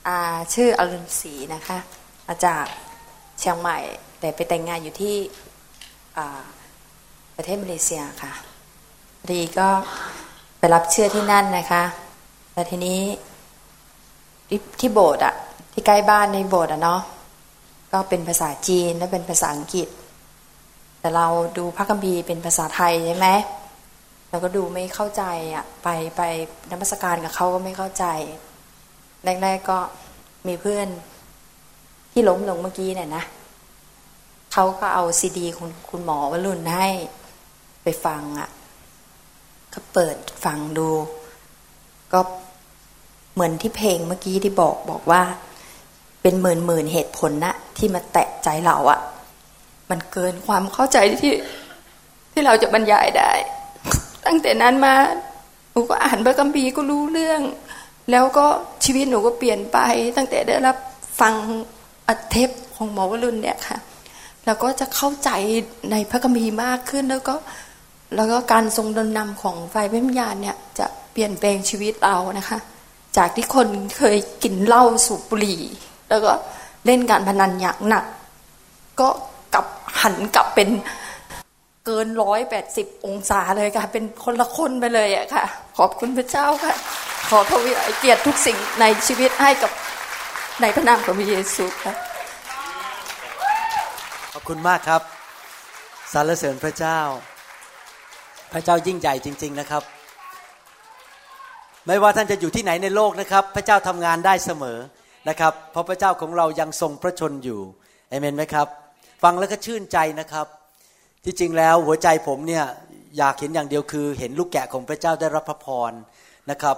[0.08, 0.20] อา
[0.54, 1.78] ชื่ออรุณศรีนะคะ
[2.28, 2.66] มาจาก
[3.40, 3.78] เชียงใหม่
[4.20, 5.16] แต่ไปแต่งงานอยู่ที่
[7.36, 8.34] ประเทศมาเลเซียค่ะ
[9.32, 9.68] ดีก็
[10.58, 11.84] ไปรับเชื่อที่นั่นนะคะ
[12.54, 13.02] แล้วทีนี้
[14.50, 15.36] ที่ที่โบสถ์อะ
[15.74, 17.02] ที่ใกล้บ้านในโบสถ์อะเนาะ
[17.92, 19.88] ก็เป็นภาษาจีนและเป็นภาษาอังกฤษ
[21.00, 21.28] แต่เรา
[21.58, 23.30] ดูพระคัมภีร์เป็นภาษาไทยใช่ไหม
[24.30, 25.24] เราก็ดูไม่เข้าใจ
[25.56, 26.22] อะไปไป
[26.72, 28.06] นมัสการกับเขาก็ไม่เข้าใจ
[29.44, 29.80] แรกๆก็
[30.48, 30.88] มีเพื่อน
[32.18, 33.24] ที่ล้มลงเมื่อกี้เนี่ยนะ
[34.54, 36.88] เขาก็เอาซีดีคุณคุณหมอวรุณให้
[37.84, 38.50] ไปฟังอะ
[39.74, 40.90] ก็เปิดฟังดู
[42.14, 42.20] ก็
[43.34, 45.22] เหมือนที่เพลงเมื่อกี้ที่บอกบอกว่า
[46.22, 49.00] เป็นหมื่นหมื่นเหตุผลนะที่มาแตะใจเราอะ
[49.90, 51.34] มันเกินความเข้าใจที่
[52.32, 53.32] ที่เราจะบรรยายได้
[54.26, 54.96] ตั้งแต่นั้นมา
[55.72, 57.42] หนูก็อ่านพระคัมภีร์ก็รู้เรื่อง
[58.12, 58.46] แล้วก็
[58.84, 59.78] ชีวิตหนูก็เปลี่ยนไป
[60.18, 60.78] ตั้งแต่ได้รับ
[61.22, 61.34] ฟัง
[62.30, 63.78] เทปของหมอวรุณเนี่ยค่ะ
[64.46, 65.30] แล้วก็จะเข้าใจ
[65.92, 67.36] ในพระคัมภีร์มากขึ้นแล้วก็
[68.16, 72.60] แล้วก็การทรงดลนำของไฟวิญญาณเนี่ยจะเปลี่ยนแปลงชีวิตเรานะคะ
[73.18, 75.62] จากที่คนเคยกินเหล้าสูบบุหรี่
[76.10, 76.32] แล้วก็
[76.86, 78.06] เล่นการพนันอย่างหนัก
[79.00, 79.08] ก็
[79.54, 79.66] กลับ
[80.02, 80.70] หันกลับเป็น
[81.86, 85.44] เกินร้อยแปดสิบองศาเลยค่ะ เป็นคนละคนไปเลยอะค่ะ
[85.78, 86.76] ขอบคุณพระเจ้าค่ะ
[87.30, 89.72] ขอทวีเกียรติทุกสิ่งในชีวิตให้กับ
[90.62, 91.94] ในพระนามของพระเยซูค่ะ
[94.34, 95.02] ขอบคุณมากครับ
[96.14, 97.00] สรรเสริญพระเจ้า
[98.54, 99.84] พระเจ้ายิ่งใหญ่จริง ๆนะครับ
[101.88, 104.80] ไม่ว่าท่านจะอยู่ที่ไหนในโลกนะครับ พระเจ้าทำงานได้เสมอ
[105.30, 107.60] นะครับ เพราะพระเจ้าของเรายังทรงพระชนอยู่
[108.10, 108.68] เอเมนไหมครับ
[109.24, 110.48] ฟังแล้วก็ชื่นใจนะครับ
[111.26, 112.66] ที่จริงแล้วหัวใจผมเนี่ย
[113.18, 115.92] อยากเห็นอย่างเดียวคือ เห็นลูกแกะของพระเจ้าได้รับพระพร
[116.52, 116.78] นะครับ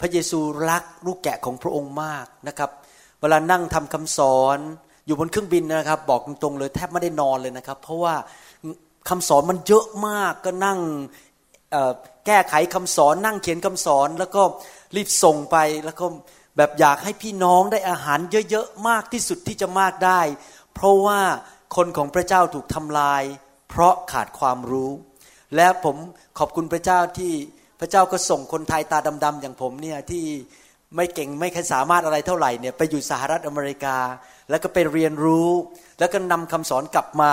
[0.00, 2.70] พระเยซูรักลูกแกะของพระองค์มากนะครับ
[3.22, 4.58] เวลานั่งทำคำสอน
[5.06, 8.14] อยู่บนเครื่องบินนะครับ บอกตรงๆเลยแทบไม่ได้นอนเลยนะครับ เพราะว่า
[9.08, 10.78] คำสอนมันเยอะมากก็นั่ง
[12.26, 14.42] แก้ไขคำสอนนั่งเขียนคำสอน แล้วก็
[14.96, 16.04] รีบส่งไปแล้วก็
[16.56, 18.18] แบบอยากให้พี่น้องได้อาหาร
[18.50, 20.20] เยอะๆมากที่สุดที่จะมากได้
[20.74, 21.20] เพราะว่า
[21.76, 23.22] คนของพระเจ้าถูกทำลาย
[23.70, 24.90] เพราะขาดความรู้
[25.56, 25.96] และผม
[26.38, 27.32] ขอบคุณพระเจ้าที่
[27.80, 30.24] พระเจ้าก็ส่งคนไทยตาดำๆอย่างผมเนี่ยที่
[30.96, 33.96] ไม่เก่งไม่ค่อยสามารถอะไรเท่าไหร่เนี่ยไปอยู่สหรัฐอเมริกา
[34.50, 35.50] แล้วก็ไปเรียนรู้
[35.98, 37.32] แล้วก็นำคำสอนกลับมา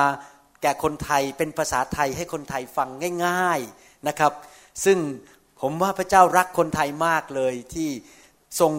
[0.61, 2.89] แก่คนไทยเป็นภาษาไทยให้คนไทยฟัง
[3.25, 4.33] ง่าย ๆนะครับ
[4.85, 4.97] ซึ่ง
[5.61, 7.89] ผมว่าพระเจ้ารักคนไทยมากเลยที่
[8.59, 8.71] ทรง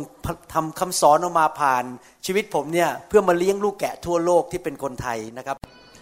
[0.54, 1.84] ทำคำสอนออกมาผ่าน
[2.26, 5.56] ชีวิตผมเนี่ยเพื่อมาเลี้ยงลูกแกะทั่วโลกที่เป็นคนไทยนะครับ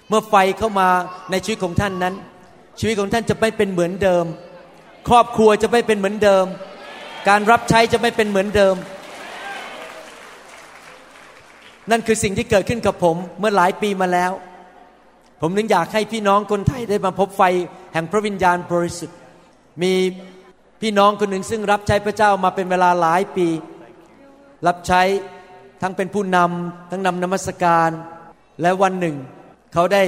[0.09, 0.88] เมื่อไฟเข้ามา
[1.31, 2.14] ในชีวิตของท่านนั้น
[2.81, 4.25] ชีวิตของท่านจะไม่เป็นเหมือนเดิม
[5.09, 6.47] ครอบครัวจะไม่เป็นเหมือนเดิม
[7.28, 8.76] การรับใช้จะไม่เป็นเหมือนเดิม
[11.90, 14.33] นั่นคือสิ่งที่เกิดขึ้นกับผมเมื่อหลายปีมาแล้ว
[15.40, 17.42] ผมนึงอยากให้พี่น้องคนไทยได้มาพบไฟ
[17.92, 19.18] แห่งพระวิญญาณบริสุทธิ์
[19.83, 19.94] มี
[20.81, 23.48] พี่น้องคนหนึ่งซึ่งรับใช้พระเจ้ามาเป็นเวลาหลายปี
[24.66, 25.02] รับใช้
[25.83, 27.90] ทั้งเป็นผู้นำทั้งนำนมัสการ
[28.62, 29.16] และวันหนึ่ง
[29.72, 30.02] เขาได้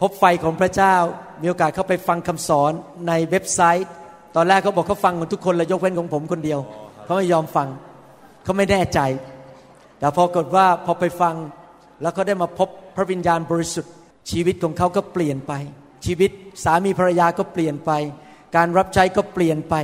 [0.00, 0.96] พบไฟของพระเจ้า
[1.40, 2.72] มีโอกาสเข้าไปฟังคำสอน
[3.08, 3.88] ในเว็บไซต์
[4.36, 6.60] ตอนแรกเขาบอกเขาฟังกันทุกคนเลยยกเว้นของผมคนเดียว
[7.04, 7.68] เขาไม่ยอมฟัง
[8.44, 9.00] เขาไม่แน่ใจ
[9.98, 11.34] แต่พอกฏว่าพอไปฟัง
[12.02, 13.92] แล้วเขาได้มาพบพระวิญญาณบริสุทธิ์
[14.30, 15.52] ชีวิตของเขาก็เปลี่ยนไป
[16.06, 16.30] ชีวิต
[16.64, 17.90] สามีภรรยาก็เปลี่ยนไป
[18.56, 19.74] การรับใช้ก็เปลี่ยนไป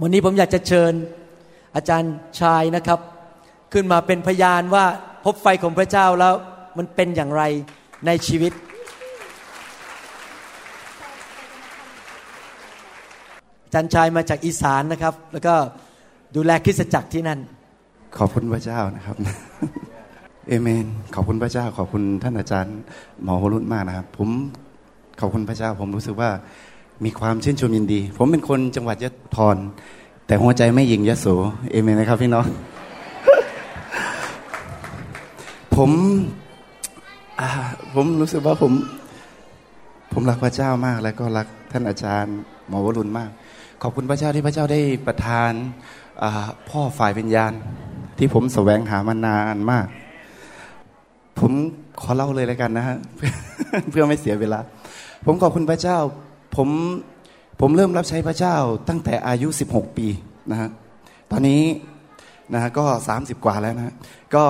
[0.00, 0.92] วันนี้ผมอยากจะเชิญ
[1.76, 3.00] อาจารย์ชายนะครับ
[3.72, 4.84] ขึ้นมาเป็นพยานว่า
[5.24, 6.34] พบไฟของพระเจ้าแล้ว
[6.78, 7.42] มันเป็นอย่างไร
[8.06, 15.54] ในชีวิต อา จารย์ชายมาจากอีสานนะครับ แล้วก็
[16.36, 17.38] ดูแลคริสตจักรที่นั่น
[18.18, 19.16] ขอบคุณพระเจ้านะครับ
[20.48, 22.76] เอเมน ขอบคุณพระเจ้า ขอบคุณท่านอาจารย์
[23.22, 24.28] หมอวรุณมากนะครับ ผม
[25.20, 26.30] ขอบคุณพระเจ้า ผมรู้สึกว่า
[27.04, 29.56] มีความชื่นชมยินดี ผมเป็นคนจังหวัดยะทร
[30.26, 31.26] แต่หัวใจไม่ยิงยะโส
[31.70, 32.46] เอเมนนะครับพี่น้อง
[35.76, 35.90] ผม
[37.94, 38.72] ผมรู้สึกว่าผม
[40.12, 42.34] ผมรักพระเจ้ามาก แล้วก็รักท่านอาจารย์
[42.68, 43.30] หมอวรุณมาก
[43.82, 45.52] ขอบคุณพระเจ้าที่พระเจ้าได้ประทาน
[46.68, 47.52] พ่อฝ่ายวิญญาณ
[48.18, 49.86] ที่ผมแสวงหามานานมาก
[51.38, 51.52] ผม
[52.00, 52.96] ขอเล่าเลยแล้วกันนะฮะ
[53.90, 54.60] เพื่อไม่เสียเวลา
[55.26, 55.98] ผมขอบคุณพระเจ้า
[56.56, 56.68] ผม
[57.60, 58.56] ผมเริ่มรับใช้พระเจ้า
[58.88, 60.06] ตั้งแต่อายุ 16 ปี
[60.50, 60.70] นะฮะ
[61.30, 61.62] ตอนนี้
[62.54, 63.94] นะฮะก็ 30 กว่าแล้วนะ
[64.34, 64.44] ก็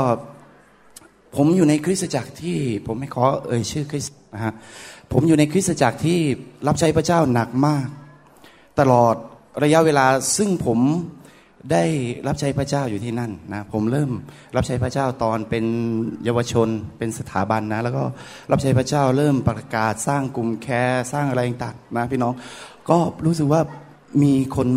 [1.37, 4.53] ผมอยู่ในคริสตจักรที่ผมไม่ขอเอ่ยชื่อคริสนะฮะ
[5.13, 6.19] ผมอยู่ในคริสตจักรที่
[6.67, 7.89] รับใช้พระเจ้าหนักมาก
[8.81, 9.15] ตลอด
[9.63, 10.79] ระยะเวลาซึ่งผม
[11.73, 11.85] ได้
[12.27, 14.11] รับใช้พระเจ้าอยู่ที่นั่นนะผมเริ่ม
[14.57, 15.65] รับใช้พระเจ้าตอนเป็น
[16.25, 18.03] เยาวชนเป็นสถาบันนะแล้วก็
[18.51, 22.35] รับใช้พระเจ้าเริ่มประกาศสร้างกลุ่มแคร์สร้างอะไรต่างๆนะพี่น้อง
[22.91, 23.61] ก็รู้สึกว่า
[24.23, 24.69] มีคน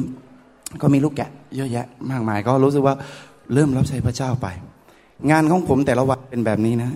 [0.81, 2.95] ก็มีลูกแกะเยอะแยะมากมาย ก็รู้สึกว่า
[3.53, 4.47] เริ่มรับใช้พระเจ้าไป
[5.31, 6.91] งานของผมแต่ละวันเป็นแบบนี้นะ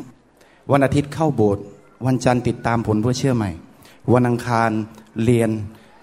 [0.72, 1.64] วันอาทิตย์เข้าโบสถ์
[2.06, 3.52] วันจันทร์ติดตามผลเพื่อเชื่อใหม่
[4.14, 4.72] วันอังคาร
[5.24, 5.50] เรียน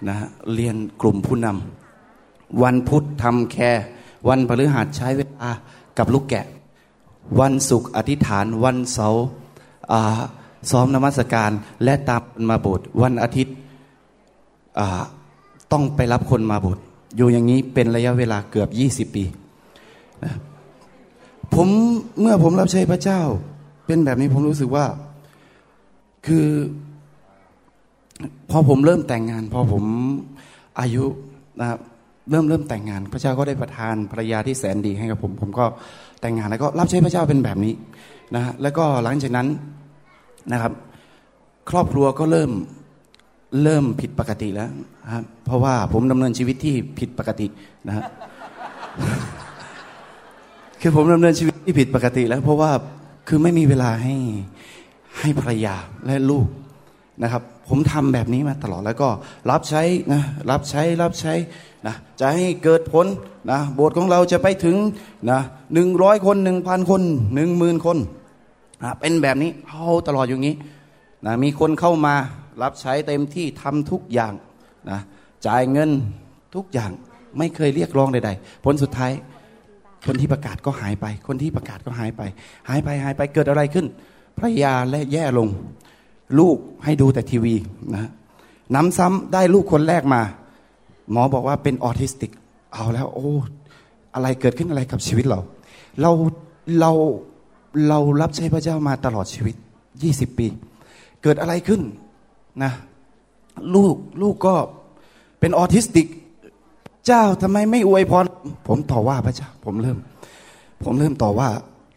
[0.09, 0.17] นะ
[0.53, 3.83] เรียนกลุ่มผู้นำวันพุธทำแคร์
[4.27, 5.49] วันพฤหัสใช้เวลา
[5.97, 6.45] กับลูกแกะ
[7.39, 9.25] วันศุกร์อธิษฐานวันเสาร์
[10.71, 11.51] ซ้อมนมัสการ
[11.83, 13.55] และตามมาโบสถ์วันอาทิตย์
[15.71, 16.83] ต้องไปรับคนมาโบสถ์
[17.17, 19.23] อยู่อย่างนี้เป็นระยะเวลาเกือบยี่สิบปี
[20.23, 20.33] นะ
[21.53, 21.67] ผม
[22.19, 23.21] เมื่อผมรับใช้พระเจ้า
[23.85, 24.85] เป็นแบบนี้ผมรู้สึกว่า
[26.27, 26.47] คือ
[28.51, 29.83] พอผมเริ่มแต่งงาน พอผม
[30.79, 31.03] อายุ
[31.59, 31.79] นะครับ
[32.31, 35.65] เริ่มเริ่มแต่งงาน พระเจ้าก็ได้ประทานภรรยาที่แสนดีให้กับผม ผมก็
[36.21, 37.73] แต่งงานแล้วก็รับใช้พระเจ้าเป็นแบบนี้
[38.35, 39.47] นะแล้วก็หลังจากนั้น
[40.51, 40.73] นะครับ
[41.69, 42.51] ครอบครัวก็เริ่ม
[43.63, 44.69] เริ่มผิดปกติแล้ว
[45.13, 47.47] ครับเพราะว่าผมดำเนินชีวิตที่ผิดปกติ
[47.87, 48.03] นะฮะ
[50.81, 52.71] คือผมดำเนินชีวิตที่ผิดปกติแล้ว เพราะว่า
[53.27, 54.15] คือไม่มีเวลาให้
[55.19, 56.47] ให้ภรรยาและลูก
[57.23, 59.09] นะครับ ผมทำแบบนี้มาตลอดแล้วก็
[59.51, 60.21] รับใช้นะ
[60.51, 61.33] รับใช้รับใช้
[61.87, 63.05] นะจะให้เกิดผล
[63.51, 64.77] นะโบสถ์ของเราจะไปถึง
[65.31, 65.39] นะ
[65.73, 67.01] หนึ่งร้อยคนหนึ่งพันคน
[67.35, 67.97] หนึ่งหมื่นคน
[68.83, 70.55] นะเป็นแบบนี้เอาตลอดอย่างนี้
[71.25, 72.15] นะมีคนเข้ามา
[72.63, 74.33] รับใช้เต็มที่ทำทุกอย่าง
[74.89, 74.99] นะ
[75.47, 75.89] จ่ายเงิน
[76.55, 76.91] ทุกอย่าง
[77.37, 79.11] ไม่เคยเรียกร้องใดๆผลสุดท้าย
[80.05, 82.21] คนที่ประกาศก็หายไป คนที่ประกาศก็หายไป
[82.69, 83.85] หายไปหายไปเกิดอะไรขึ้น
[84.37, 85.47] ภรรยาและแย่ลง
[86.39, 87.55] ลูกให้ดูแต่ทีวี
[87.93, 88.09] นะ
[88.75, 90.21] น้ำซ้ำได้ลูกคนแรกมา
[91.11, 92.31] หมอบอกว่าเป็นออทิสติก
[92.73, 93.31] เอาแล้ว โอ้
[94.13, 95.39] อะไรเกิดขึ้นอะไรกับชีวิตเรา
[96.01, 96.11] เรา
[96.79, 96.91] เรา
[97.87, 99.55] เรารับใช้พระเจ้ามาตลอดชีวิต
[99.97, 100.47] 20 ปี
[101.23, 101.81] เกิดอะไรขึ้น
[102.63, 102.71] นะ
[103.75, 104.55] ลูกลูกก็
[105.39, 106.07] เป็นออทิสติก
[107.07, 108.25] เจ้าทำไมไม่อวยพร
[108.67, 109.97] ผมต่อว่าพระเจ้า ผมเริ่ม
[110.83, 111.49] ผมเริ่มต่อว่า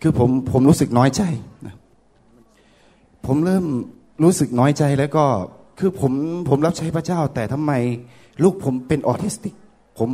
[0.03, 1.23] คือผมผมรู้สึกน้อยใจ
[1.67, 1.75] นะ
[3.27, 3.65] ผมเริ่ม
[4.23, 5.25] รู้สึกน้อยใจแล้วก็
[5.79, 6.13] คือผม
[6.49, 7.73] ผมรับใช้พระเจ้า แต่ทำไม
[8.43, 9.55] ลูกผมเป็นออทิสติก
[9.99, 10.09] ผม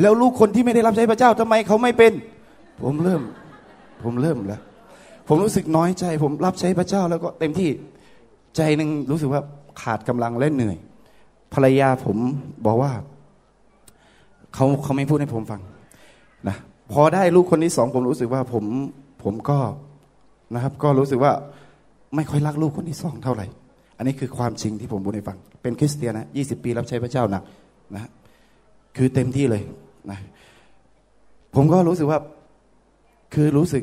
[0.00, 2.12] แล้วลูกคนที่ไม่ได้รับใช้พระเจ้าทำไมเขาไม่เป็น
[2.82, 3.22] ผมเริ่ม
[4.02, 4.62] ผมเริ่มแล้ว
[5.28, 7.70] ผมรู้สึกน้อยใจ ผมรับใช้พระเจ้าแล้วก็เต็มที่
[8.56, 9.42] ใจหนึ่งรู้สึกว่า
[9.80, 10.76] ขาดกำลังและเหนื่อย
[11.54, 12.16] ภรรยาผม
[12.66, 12.92] บอกว่า
[14.54, 15.60] เขาเขาไม่พูดให้ผมฟัง
[16.48, 16.56] นะ
[16.92, 18.64] พอได้ลูกคนที่สองผมรู้สึกว่าผม
[19.22, 19.58] ผมก็
[20.54, 21.32] นะครับ ก็รู้สึกว่า
[22.14, 23.46] ไม่ค่อยรักลูกคนที่สองเท่าไหร่
[23.96, 27.42] อันนี้คือความจริงที่ผมพูดให้ฟัง เป็นคริสเตียนนะยี่สิบปีรับใช้พระเจ้าหนัก
[27.94, 28.10] นะ
[28.96, 29.62] คือเต็มที่เลย
[30.10, 30.18] นะ
[31.54, 32.18] ผมก็รู้สึกว่า
[33.34, 33.82] คือรู้สึก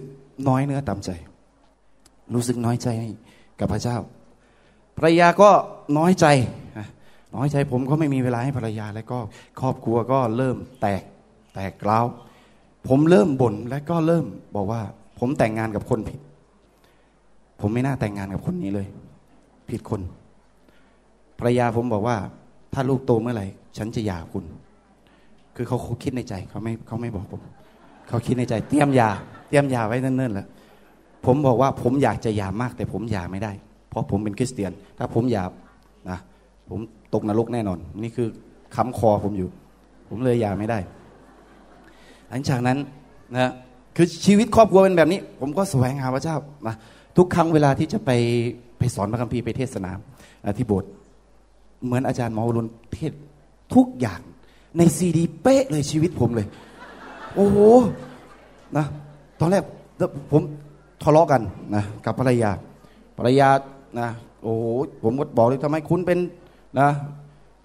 [0.50, 1.10] น้อยเนื้อต่ำใจ
[2.36, 2.88] รู้สึกน้อยใจ
[3.60, 3.98] กับพระเจ้า
[4.98, 5.50] ภรรยาก็
[5.98, 6.26] น้อยใจ
[7.36, 9.20] น้อยใจผมก็ไม่มีเวลาให้ภรรยาแล้วก็
[9.60, 11.02] ครอบครัวก็เริ่มแตก
[11.54, 12.06] แตกร้าว
[12.88, 14.82] ผมเริ่มบ่นและก็เริ่มบอกว่า
[15.20, 16.20] ผมแต่งงานกับคนผิด
[17.62, 18.88] ผมไม่น่าแต่งงานกับคนนี้เลย
[19.70, 20.02] ผิดคน
[21.40, 22.18] ภรรยาผมบอกว่า
[22.74, 23.46] ถ้าลูกโตเมื่อไหร่
[23.78, 24.44] ฉันจะหย่าคุณ
[25.56, 27.42] คือเขาคิดในใจเขาไม่เขาไม่บอกผม
[28.08, 29.10] เขาคิดในใจ เตรียมยา
[29.48, 30.48] เตรียมยาไว้เนิ่นๆแล้ว
[31.26, 33.52] ผมบอกว่าผมอยากจะหย่ามาก แต่ผมหย่าไม่ได้
[33.90, 35.44] เพราะผมเป็นคริสเตียน ถ้าผมหย่า
[36.10, 36.20] นะ
[36.70, 36.80] ผม
[37.14, 38.28] ตกนรกแน่นอน นี่คือ
[38.76, 39.50] คำคอผมอยู่
[40.08, 40.80] ผมเลยหย่าไม่ได้
[42.30, 42.78] หลังจากนั้น
[43.38, 43.52] นะ
[43.96, 46.76] คือชีวิตครอบครัวเป็นแบบนี้ ผมก็แสวงหาพระเจ้านะ
[47.20, 48.12] ทุกครั้งเวลาที่จะไป
[48.78, 49.92] ไปสอนพระคัมภีร์ไปเทศนา
[50.58, 50.90] ที่โบสถ์
[51.86, 53.14] เหมือนอาจารย์หมอวรุณเทศ
[53.76, 54.22] ทุกอย่าง
[54.78, 56.48] ในซีดีเป๊ะเลยชีวิตผมเลย
[57.36, 57.58] โอ้โห
[58.78, 58.86] นะ
[59.40, 59.64] ตอนแรก
[60.32, 60.42] ผม
[61.04, 61.42] ทะเลาะกัน
[61.76, 62.52] นะกับภรรยา
[63.18, 63.50] ภรรยา
[64.00, 64.08] นะ
[64.44, 64.66] โอ้โห
[65.04, 66.20] ผมก็บอกเลยทำไมคุณเป็น
[66.80, 66.88] นะ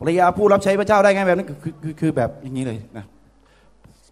[0.01, 3.05] ภรรยาผู้รับใช้พระเจ้าได้ไงแบบนั้นคือคือคือแบบอย่างนี้เลยนะ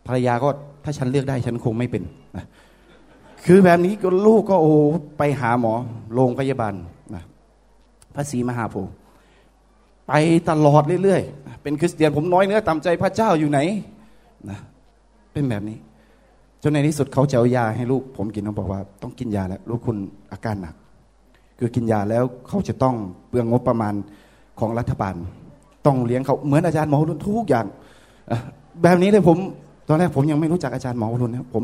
[0.07, 0.49] ภรรยาก็
[0.85, 2.03] ถ้าฉันเลือกได้ฉันคงไม่เป็น
[2.37, 2.45] นะ
[3.47, 4.73] คือแบบนี้ก็ลูกก็โอ้
[5.19, 5.73] ไปหาหมอ
[6.15, 6.75] โรงพยาบาล
[7.15, 7.25] นะ
[8.15, 8.93] พระศรีมหาโพธิ์
[10.09, 10.13] ไป
[10.49, 13.59] ตลอดเรื่อยๆ เป็นคริสเตียนผมน้อยเนื้อต่ำใจพระเจ้าอยู่ไหน
[14.51, 14.59] นะ
[15.33, 15.79] เป็นแบบนี้
[16.63, 19.97] จนในที่สุดเขาจะเอายาให้ลูกผมกินเขาบอกว่าต้องกินยาแล้วลูกคุณ
[20.33, 20.75] อาการหนัก
[21.59, 22.95] คือกินยาแล้วเขาจะต้อง
[23.29, 23.95] เปลืองงบประมาณ
[24.61, 25.15] ของรัฐบาล
[25.87, 27.67] ต้องเลี้ยงเขาเหมือนอาจารย์หมอรุนทุกอย่าง
[28.83, 29.39] แบบนี้เลยผม
[29.89, 31.63] ตอนแรกผมยังไม่รู้จักอาจารย์หมอรุนนะผม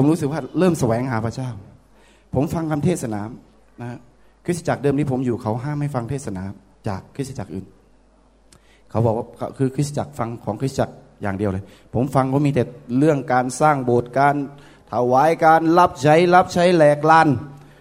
[0.00, 1.50] ผมรู้สึกว่าเริ่มแสวงหาพระเจ้า
[2.34, 3.20] ผมฟังคำเทศนา
[3.82, 3.98] นะ
[4.44, 6.42] คริสตจักรเดิมที่ผมอยู่เขาห้ามไม่ฟังเทศนา
[6.88, 7.66] จากคริสตจักรอื่น
[8.90, 9.26] เขาบอกว่า
[9.58, 12.62] คือคริสตจักรฟังของคริสตจักรอย่างเดียวเลย ผมฟังก็มีแต่
[12.98, 14.34] เรื่องการสร้างโบสถ์การ
[14.92, 17.28] ถวายการรับใช้รับใช้แหลกลาน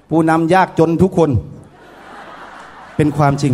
[0.10, 1.32] ผู้นำยากจนทุกคน
[2.96, 3.54] เป็นความจริง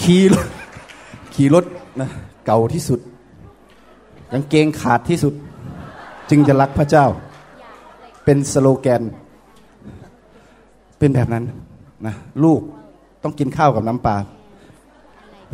[0.00, 0.48] ขี่รถ
[1.34, 1.64] ขี่รถ
[2.00, 2.08] นะ
[2.46, 3.00] เก่าที่สุด
[4.32, 5.34] กางเกงขาดที่สุด
[6.30, 7.06] จึงจะรักพระเจ้า
[8.24, 9.02] เป็นสโลแกน
[10.98, 11.44] เป็นแบบนั้น
[12.06, 12.14] นะ
[12.44, 12.60] ลูก
[13.22, 14.16] ต้องกินข้าวกับน้ำปลา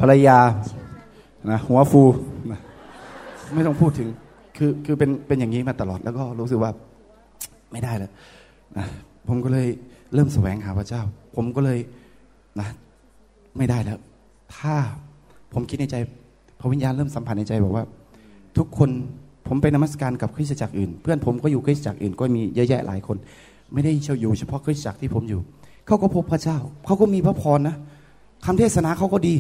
[0.01, 0.39] ภรรยา
[1.51, 2.03] นะหัวฟู
[2.53, 2.61] นะ
[3.55, 4.09] ไม่ต้องพูดถึง
[4.57, 6.71] คือคือเป็นเป็นอย่างนี้มาตลอดแล้วก็รู้สึกว่า
[7.73, 8.13] ไม่ได้แล้ว
[8.77, 8.87] นะ
[9.29, 9.69] ผมก็เลย
[10.15, 11.03] เริ่มแสวงหาพระเจ้า
[11.37, 11.79] ผมก็เลย
[12.61, 12.69] นะ
[13.57, 13.99] ไม่ได้แล้ว
[14.57, 14.75] ถ้า
[15.53, 15.97] ผมคิดในใจ
[16.61, 17.85] พระวิญญาณเริ่มสัมผัสในใจบอกว่า
[18.59, 18.91] ทุกคน
[19.47, 23.17] ผมไปนมัสการกับคริสตจักรอื่น เพื่อนผมก็อยู่คริสตจักรอื่นก็มีเยอะแยะหลายคน
[23.73, 25.41] ไม่ได้เช่าอยู่เฉพาะคริสตจักรที่ผมอยู่
[25.87, 27.77] เขาก็พบพระเจ้าเขาก็มีพระพรนะ
[28.45, 29.35] คำเทศนาเขาก็ดี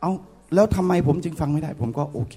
[0.00, 0.12] เอา
[0.54, 2.36] แล้วทำไมผมจึงฟังไม่ได้ ผมก็โอเค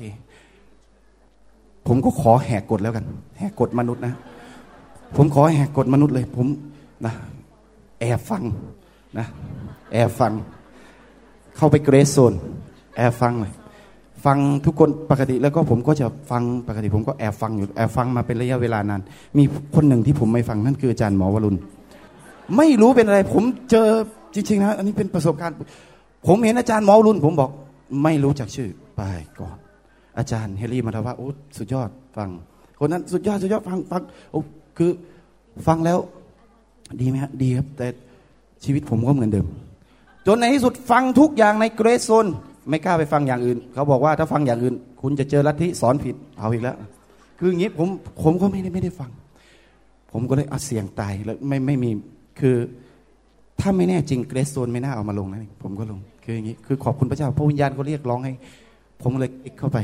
[1.87, 3.05] ผมก็ขอแหกกฎแล้วกัน
[3.37, 4.13] แหกกฎมนุษย์นะ
[5.15, 6.47] ผมขอแหกกฎมนุษย์เลย ผม
[7.05, 7.13] นะ
[7.99, 8.43] แอบฟัง
[9.17, 9.27] นะ
[9.91, 10.33] แอบฟัง
[11.57, 12.33] เข้าไปเกรสโซน
[12.95, 13.53] แอบฟังเลย
[14.25, 19.01] ฟังทุกคนปกติแล้วก็ผมก็จะฟังปกติผมก็แอบฟังอยู่แอบฟังมาเป็นระยะเวลานาน
[19.37, 19.43] มี
[19.75, 21.57] คนหนึ่งที่ผมไม่ฟังนั่นคืออาจารย์หมอวรุณ
[22.57, 23.87] ไม่รู้เป็นอะไร ผมเจอ
[24.33, 25.55] จริงๆนะอันนี้เป็นประสบการณ์
[26.27, 27.49] ผมเห็นอาจารย์หมอวรุณ ผมบอก
[28.03, 29.01] ไม่รู้จักชื่อไป
[29.39, 29.57] ก่อน
[30.17, 31.27] อาจารย์เฮลี่มาทว่าโอ้
[31.57, 32.29] สุดยอดฟัง
[32.79, 34.01] คนนั้นสุดยอดสุดยอดฟังฟัง
[34.31, 34.39] โอ้
[34.77, 34.91] คือ
[35.67, 35.99] ฟังแล้ว
[37.01, 37.87] ดีไหมฮะดีครับ แต่
[38.63, 39.47] ชีวิตผมก็เหมือนเดิม
[40.27, 42.27] จนในที่สุดฟังทุกอย่างในเกรซโซน
[42.69, 46.77] ไม่กล้าไปฟังอย่างอื่น เขาบอกว่าถ้าฟังอย่างอื่น คุณจะเจอลัทธิสอนผิดเอาอีกแล้ว
[47.39, 47.87] คืออย่างนี้ผม
[48.23, 49.11] ผมก็ไม่ได้ไม่ได้ฟัง
[50.11, 51.89] ผมก็เลยเอาเสียงตายแล้วไม่ไม่มี
[52.39, 52.55] คือ
[53.59, 58.33] ถ้าไม่แน่จริงเกรซโซนไม่น่าเอามาลงนะผมก็ลงคืออย่างนี้คือขอบคุณพระเจ้าพระวิญญาณก็เรียกร้องให้
[59.01, 59.77] ผมเลยคลิกเข้าไป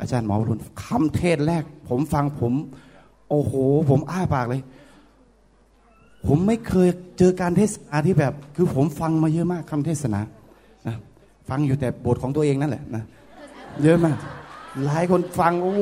[0.00, 2.52] อาจารย์หมอวรุณคำเทศแรก ผมฟังผม
[3.30, 3.52] โอ้โห
[3.90, 4.62] ผมอ้าปากเลย
[6.26, 10.20] ผมไม่เคยเจอการเทศนาที่แบบ คือผมฟังมาเยอะมากคำเทศนา
[11.50, 13.02] ฟังอยู่แต่บทของตัวเองนั่นแหละนะ
[13.82, 14.16] เยอะมาก
[14.84, 15.72] หลายคนฟังโอ้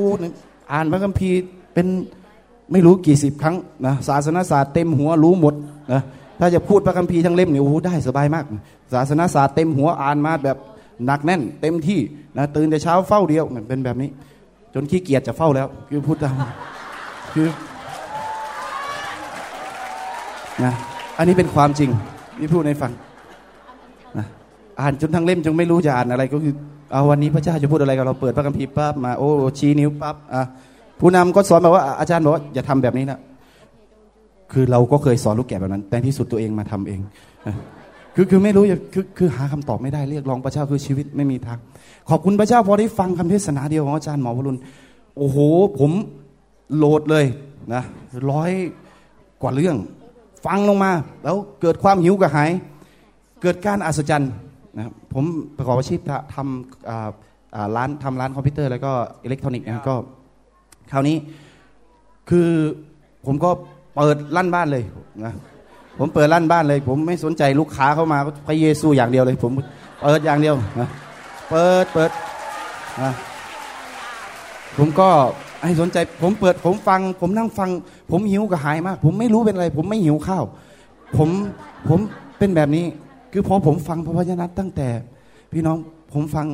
[0.72, 1.38] อ่านพระคัมภีร์
[1.74, 1.86] เป็น
[2.72, 5.54] ไม่รู้กี่สิบครั้งนะศาสนาศาสตร์เต็มหัวรู้หมด
[5.92, 6.02] นะ
[6.40, 8.44] ถ้าจะพูดพระคัมภีร์ทั้งเล่มเนี่ยโอ้ได้สบายมาก
[8.94, 10.56] ศาสนาศาสตร์เต็มหัวอ่านมาแบบ
[11.06, 12.00] หนักแน่น เต็มที่
[12.36, 14.10] นะตื่นแต่เช้าเฝ้าเดียวเป็นแบบนี้
[14.74, 16.34] จนขี้เกียจจะเฝ้าแล้ว คือพูดตาม
[17.32, 17.48] คือ
[20.64, 20.72] นะ
[21.18, 21.90] อันนี้เป็นความจริง
[22.38, 22.92] ที่พูดในฟัง
[24.80, 26.54] อ่านจนทั้งเล่มจนไม่รู้จะอ่านอะไรก็คือ
[26.92, 30.42] เอาวันนี้พระเจ้าจะพูดอะไรกับเราเปิดพระคัมภีร์ปั๊บมาโอ้ชี้นิ้วปั๊บอะ
[31.00, 33.18] ผู้นำก็สอนแบบว่าอาจารย์บอกว่าอย่าทำแบบนี้นะ
[34.52, 37.00] คือเราก็เคยสอนลูกแกะแบบนั้น แต่ที่สุดตัวเองมาทำเอง
[38.14, 38.64] คือคือไม่รู้
[38.94, 41.58] คือคือหาคำตอบไม่ได้เรียกร้องพระเจ้าคือชีวิตไม่มีทาง
[42.10, 44.58] ขอบคุณพระเจ้าพอได้ฟังคำเทศนาเดียวของอาจารย์หมอวรุณ
[45.16, 45.38] โอ้โห
[45.78, 45.90] ผม
[46.76, 47.24] โหลดเลย
[47.74, 47.82] นะ
[48.30, 48.50] ร้อย
[49.42, 49.76] กว่าเรื่อง
[50.46, 50.90] ฟังลงมา
[51.24, 52.50] แล้วเกิดความหิวกระหาย
[53.42, 54.30] เกิดการอัศจรรย์
[54.78, 55.24] นะครับผม
[55.56, 56.00] ประกอบอาชีพ
[56.34, 58.92] ทำร้านทำร้านคอมพิวเตอร์แล้วก็
[59.24, 59.94] อิเล็กทรอนิกส์นะก็
[60.92, 61.16] คราวนี้
[62.30, 62.48] คือ
[63.26, 63.50] ผมก็
[63.96, 64.84] เปิดลั่นบ้านเลย
[65.24, 65.32] นะ
[65.98, 69.52] ผมเปิดลั่นบ้านเลย ผมไม่สนใจลูกค้าเข้ามาพระเยซูอย่างเดียวเลย ผม
[70.02, 70.88] เปิดอย่างเดียวนะ
[71.50, 72.10] เปิดเปิด
[73.02, 73.12] นะ
[74.78, 75.08] ผมก็
[75.64, 77.70] ให้สนใจผมเปิดผมฟัง ผมนั่งฟัง
[78.10, 80.44] ผมหิวกระหายมาก ผมไม่รู้เป็นอะไร ผมไม่หิวข้าว
[81.16, 81.28] ผม
[81.88, 81.98] ผม
[82.38, 82.84] เป็นแบบนี้
[83.32, 84.88] คือพอผมฟังพระวจนะตั้งแต่
[85.52, 85.76] พี่น้อง
[86.12, 86.46] ผมฟัง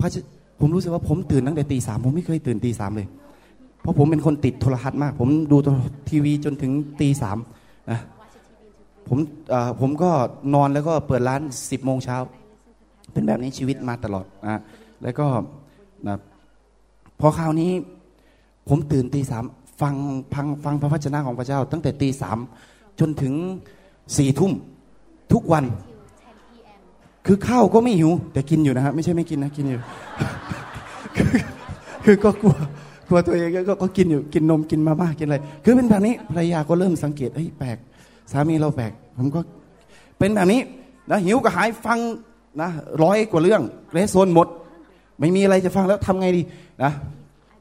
[0.00, 0.08] พระ
[0.60, 3.08] ผมรู้สึกว่าผมตื่นตั้งแต่ตีสามผมไม่เคยตื่นตีสามเลย
[3.80, 5.56] เพราะผมเป็นคนติดโทรทัศน์มาก ผมดู
[6.08, 7.38] ทีวีจนถึงตีสาม
[7.90, 8.00] นะ
[9.08, 9.18] ผม
[9.80, 10.10] ผมก็
[10.54, 12.16] นอนแล้วก็เปิดร้านสิบโมงเช้า
[13.12, 14.60] เป็นแบบนี้ชีวิตมาตลอดนะ
[15.02, 15.26] แล้วก็
[16.06, 16.16] นะ
[17.20, 17.70] พอคราวนี้
[18.68, 19.44] ผมตื่นตีสาม
[19.80, 19.94] ฟัง
[20.34, 22.38] ฟังฟังพระวจนะของพระเจ้า ตั้งแต่ตีสาม
[23.00, 23.34] จนถึง
[24.16, 24.52] สี่ทุ่ม
[25.32, 25.64] ทุกวัน
[27.26, 29.80] คือข้าวก็ไม่หิว แต่กินอยู่นะฮะไม่ใช่ไม่กินนะกินอยู่
[32.04, 32.54] คือก็กลัว
[33.08, 37.76] กลัวตัวเองก็ก็กินอยู่กินนมกินมาม่ากินอะไร คือเป็นแบบนี้ภรรยาก็เริ่มสังเกตเฮ้ยแปลก
[38.32, 39.40] สามีเราแปลก ผมก็
[40.18, 40.60] เป็นแบบนี้
[41.10, 41.98] นะหิวก็หายฟัง
[42.60, 42.70] นะ
[43.02, 44.48] ร้อยกว่าเรื่องเรสโซนหมด
[45.20, 46.42] ไม่มีอะไรจะฟังแล้วทำไงดี
[46.82, 46.92] นะ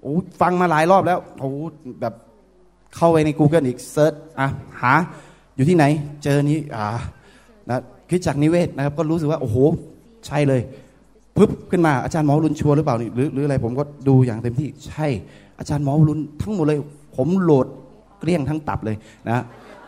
[0.01, 1.49] โอ้ฟังมาหลายรอบแล้วโอ้
[2.01, 2.13] แบบ
[2.95, 4.47] เข้าไปใน Google อีกเซิร์ชอะ
[4.81, 4.93] หา
[5.55, 5.85] อยู่ที่ไหน
[6.23, 6.85] เจอนี้อ่า
[7.69, 9.57] นะคิดจากนิเวศนะครับ ก็รู้สึกว่าโอ้โห
[10.27, 10.61] ใช่เลย
[11.37, 15.07] ปึ๊บขึ้นมาอาจารย์หมอรุนชัวร์หรือเปล่านี่หรือหรืออะไรผมก็ดูอย่างเต็มที่ใช่
[15.59, 16.79] อาจารย์หมอรุนทั้งหมดเลย
[17.15, 17.67] ผมโหลด
[18.19, 18.95] เกลี้ยงทั้งตับเลย
[19.29, 19.43] นะ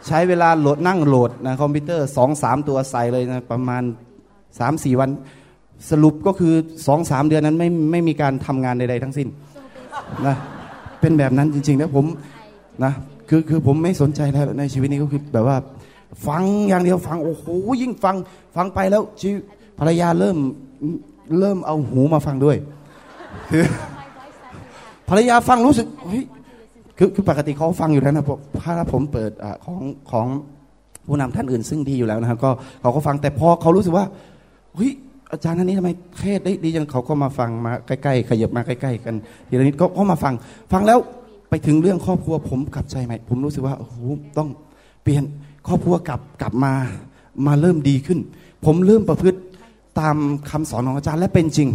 [0.08, 3.84] ใช้เวลาโหลดนั่งโหลดนะคอมพิวเตอร์สองสามตัวใส่เลยนะประมาณ
[4.60, 5.10] สามสี่วัน
[5.90, 6.54] สรุปก็คือ
[6.88, 9.28] สองสามเดือนนั้นไม่ไม่มีการทำงานใดๆทั้งสิ้น
[10.28, 10.36] นะ
[11.02, 12.06] เป็นแบบนั้นจริงๆแล้วผม
[12.84, 12.94] นะ
[13.30, 15.58] คือคือผมไม่สนใจแล้วในชีวิตนี้ก็คือแบบว่า
[16.28, 17.46] ฟังอย่างเดียวฟังโอ้โห
[17.82, 18.16] ยิ่งฟัง
[18.56, 19.30] ฟังไปแล้วชี
[19.80, 20.38] ภรรยาเริ่ม
[21.40, 22.58] เริ่มเอาหูมาฟังด้วย
[23.52, 23.66] คือ
[25.10, 26.24] ภรรยาฟังรู้สึกเฮ้ย
[26.98, 30.28] คือคือปกติเขาฟังอยู่แล้วนะผมถ้าผมเปิดอของของ
[31.08, 32.52] ผู้นำท่านอื่นซึ่งดีอยู่แล้วนะครับก็
[32.82, 34.06] เขาก็ฟังแต่พอเขารู้สึกว่า
[34.76, 34.92] เฮ้ย
[35.32, 39.16] อาจารย์ท่านนี้ทำไมเทศได้ดีจังเขาก็มาฟังมาใกล้ๆขยับมาใกล้ๆกัน
[39.48, 40.34] ทีละนิดก็ก็มาฟัง
[40.72, 41.00] ฟังแล้ว
[41.50, 43.96] ไปถึงเรื่องครอบครัวผมกลับใจใหม่ ผมรู้สึกว่าโอ้โห
[44.38, 44.50] ต้อง
[45.04, 45.24] เปลี่ยน
[45.68, 46.74] ครอบครัวกลับกลับมา
[47.48, 48.20] มาเริ่มดีขึ้น
[48.66, 49.40] ผมเริ่มประพฤติ
[50.00, 50.18] ตาม
[50.50, 51.70] คำสอนของอาจารย์และเป็นจริง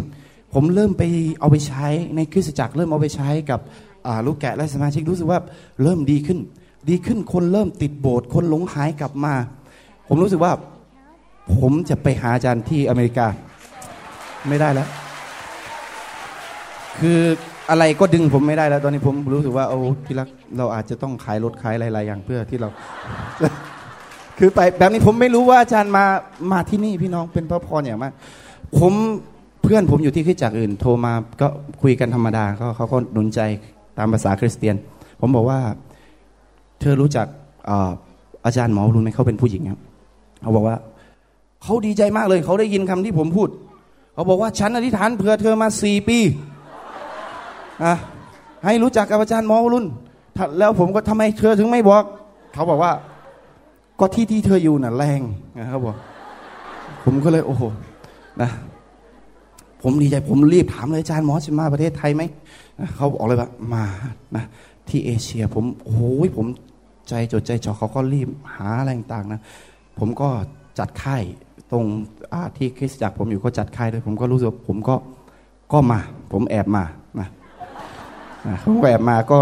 [0.55, 1.03] ผมเริ่มไป
[1.41, 3.61] เอาไปใช้ในคริสตจักรเริ่มเอาไปใช้กับ
[4.27, 5.39] ลูกแกะและสมาชิกรู้สึกว่า
[5.83, 6.39] เริ่มดีขึ้น
[6.89, 9.35] ดีขึ้นคนเริ่มติดโบสถ์คนหลงหายกลับมา
[10.09, 10.53] ผมรู้สึกว่า
[11.57, 13.27] ผมจะไปหาอาจารย์ที่อเมริกา
[14.49, 14.89] ไม่ได้แล้ว
[16.99, 17.19] คือ
[17.71, 22.69] อะไรก็ดึงผมไม่ได้แล้ว ตอนนี้ผมรู้สึกว่าเอาที่รักเราอาจจะต้องขายรถขายหลายๆอย่างเพื่อที่เรา
[24.43, 26.05] คือไปแบบนี้ผมไม่รู้ว่าอาจารย์มา
[26.53, 28.13] มาที่นี่พี่น้องเป็นพระพรอย่างมาก
[28.79, 28.93] ผม
[29.63, 31.49] เพื่อนผมอยู่ที่คริสจักอื่น โทรมาก็
[31.83, 33.41] คุยกันธรรมดาเขาเขาก็หนุนใจ
[33.99, 34.77] ตามภาษาคริสเตียน
[35.21, 35.59] ผมบอกว่า
[36.81, 37.27] เธอรู้จัก
[37.69, 37.91] อา
[38.47, 39.81] อาจารย์หมอรุนไหมเขาเป็นผู้หญิงครับ
[40.43, 40.77] เขาบอกว่า
[41.63, 43.49] เขาดีใจมากเลย เขาได้ยินคำที่ผมพูด
[44.15, 46.19] เขาบอกว่าฉันอธิษฐานเผื่อเธอมาสี่ปี
[47.85, 47.95] อะ
[48.65, 49.87] ให้รู้จักกับอาจารย์หมอวรุณ
[50.37, 52.05] ถ้าแล้วผมก็ทำไมเธอถึงไม่บอก
[52.55, 52.93] เขาบอกว่า
[54.01, 55.21] ก็ที่ที่เธออยู่น่ะแรง
[55.59, 55.97] นะครับบอก
[57.05, 57.63] ผมก็เลยโอ้โห
[58.43, 58.51] นะ
[59.83, 62.23] ผมดีใจผมรีบถามเลยอาจารย์หมอจะมาประเทศไทยไหม
[62.95, 63.85] เขาบอกเลยว่ามา
[64.37, 64.45] นะ
[64.89, 66.01] ที่เอเชีย ผมโอ้โห
[66.37, 66.47] ผม
[67.09, 69.41] ใจจดใจจ่อเขาก็รีบหาอะไรต่างๆนะ
[69.99, 70.29] ผมก็
[70.79, 71.23] จัดค่าย
[71.73, 71.85] ตรง
[72.57, 74.95] ที่คริสตจักรผมอยู่ก็จัดค่ายด้วยผมก็รู้สึกผมก็
[75.73, 76.01] ก็มา
[76.33, 76.85] ผมแอบมา
[77.21, 77.29] นะ
[78.47, 79.39] นะเขาแอบมาก็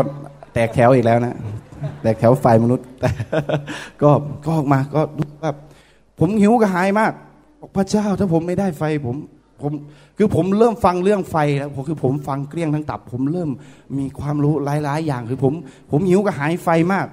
[0.52, 1.34] แตกแถวอีกแล้วนะ
[2.02, 2.86] แตกแถวฝ่ายมนุษย์
[4.02, 4.10] ก็
[4.44, 5.52] ก็ออกมาก็รู้ว่า
[6.18, 7.12] ผมหิวกระหายมาก
[7.60, 9.16] บอกพระเจ้าถ้าผมไม่ได้ไฟผม
[9.62, 9.72] ผม
[10.16, 13.50] คือผมเริ่มฟังเรื่องไฟแล้วผมคือผมฟังเกลี้ยงทั้งตับ ผมเริ่ม
[13.98, 15.52] มีความรู้หลายๆ อย่างคือผม
[15.90, 17.06] ผมหิวกระหายไฟมาก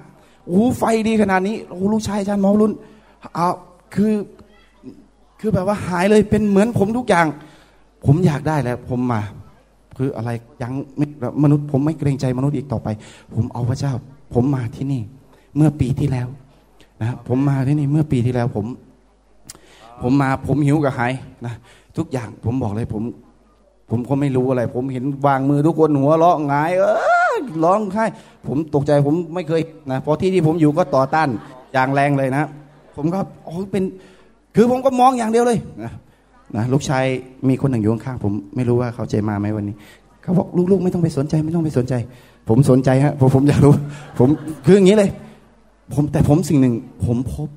[0.46, 2.72] โอ้ไฟดีขนาดนี้โอ้ลูกชายอาจารย์หมอรุ่น
[3.34, 3.48] เอา
[3.94, 4.12] คือ
[5.40, 7.26] คือแบบว่าหายเลยเป็นเหมือนผมทุกอย่าง
[8.06, 9.22] ผมอยากได้แล้ว ผมมา
[9.98, 10.30] คืออะไร
[10.62, 10.72] ยัง
[11.42, 12.88] มนุษย์ ผมไม่เกรงใจมนุษย์อีกต่อไป
[13.34, 13.92] ผมเอาพระเจ้า
[14.34, 15.02] ผมมาที่นี่
[15.56, 16.28] เมื่อปีที่แล้ว
[17.02, 18.66] นะผมมาที่นี่เมื่อปีที่แล้วผม
[20.02, 21.12] ผมมาผมหิวกับหาย
[21.46, 21.54] นะ
[21.96, 23.02] ทุกอย่างผมบอกเลยผม
[23.90, 26.84] ผมก็ไม่รู้อะไร ผมเห็นวางมือทุกคนหัวเราะหงาย เอ
[27.32, 28.04] อร้องไห้
[28.46, 31.28] ผมตกใจผมไม่เคยนะพราะที่ที่ผมอยู่ก็ต่อต้าน
[31.72, 32.44] อย่างแรงเลยนะ
[32.96, 33.84] ผมก็โอ้เป็น
[34.56, 35.92] คือผมก็มองอย่างเดียวเลยนะ
[36.56, 37.04] นะลูกชาย
[37.48, 39.76] มีคนหนึ่งอยู่ข้างผมไม่รู้ว่าเขาใจมาไหมวันนี้
[40.22, 41.94] เขาบอกลูกๆ ไม่ต้องไปสนใจ ไม่ต้องไปสนใจ
[42.48, 43.74] ผมสนใจฮะเพราะผมอยากรู้
[44.18, 44.28] ผม
[44.64, 45.10] คืออย่างนี้เลย
[45.94, 46.74] ผมแต่ผมสิ่งหนึ่ง
[47.06, 47.48] ผมพบ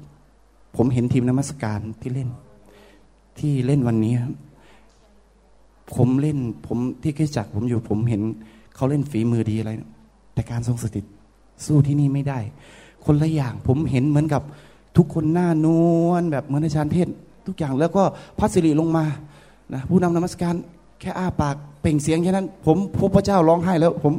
[0.78, 2.30] ผมเห็นทีมนมัสการที่เล่น
[3.40, 4.34] ที่เล่นวันนี้ครับ
[5.96, 6.38] ผมเล่น
[6.68, 8.22] ผมที่คริสตจักผมอยู่ผมเห็น
[8.76, 9.72] เขาเล่นฝีมือดีอะไร
[10.34, 11.06] แต่การทรงสถิต
[11.66, 12.40] สู้ที่นี่ไม่ได้
[13.06, 14.42] คนละอย่างผมเห็นเหมือนกับ
[14.98, 15.68] ทุกคนหน้าน
[16.06, 17.08] วลแบบเหมือนอาจารย์เทศ
[17.48, 18.04] ทุกอย่างแล้วก็
[18.40, 19.06] พัสริลงมา
[19.74, 20.56] นะผู้นำนมัสการ
[21.00, 24.14] แค่อ้าปากเป่งเสียงแค่นั้น ผมพบพระเจ้าร้องไห้แล้วผม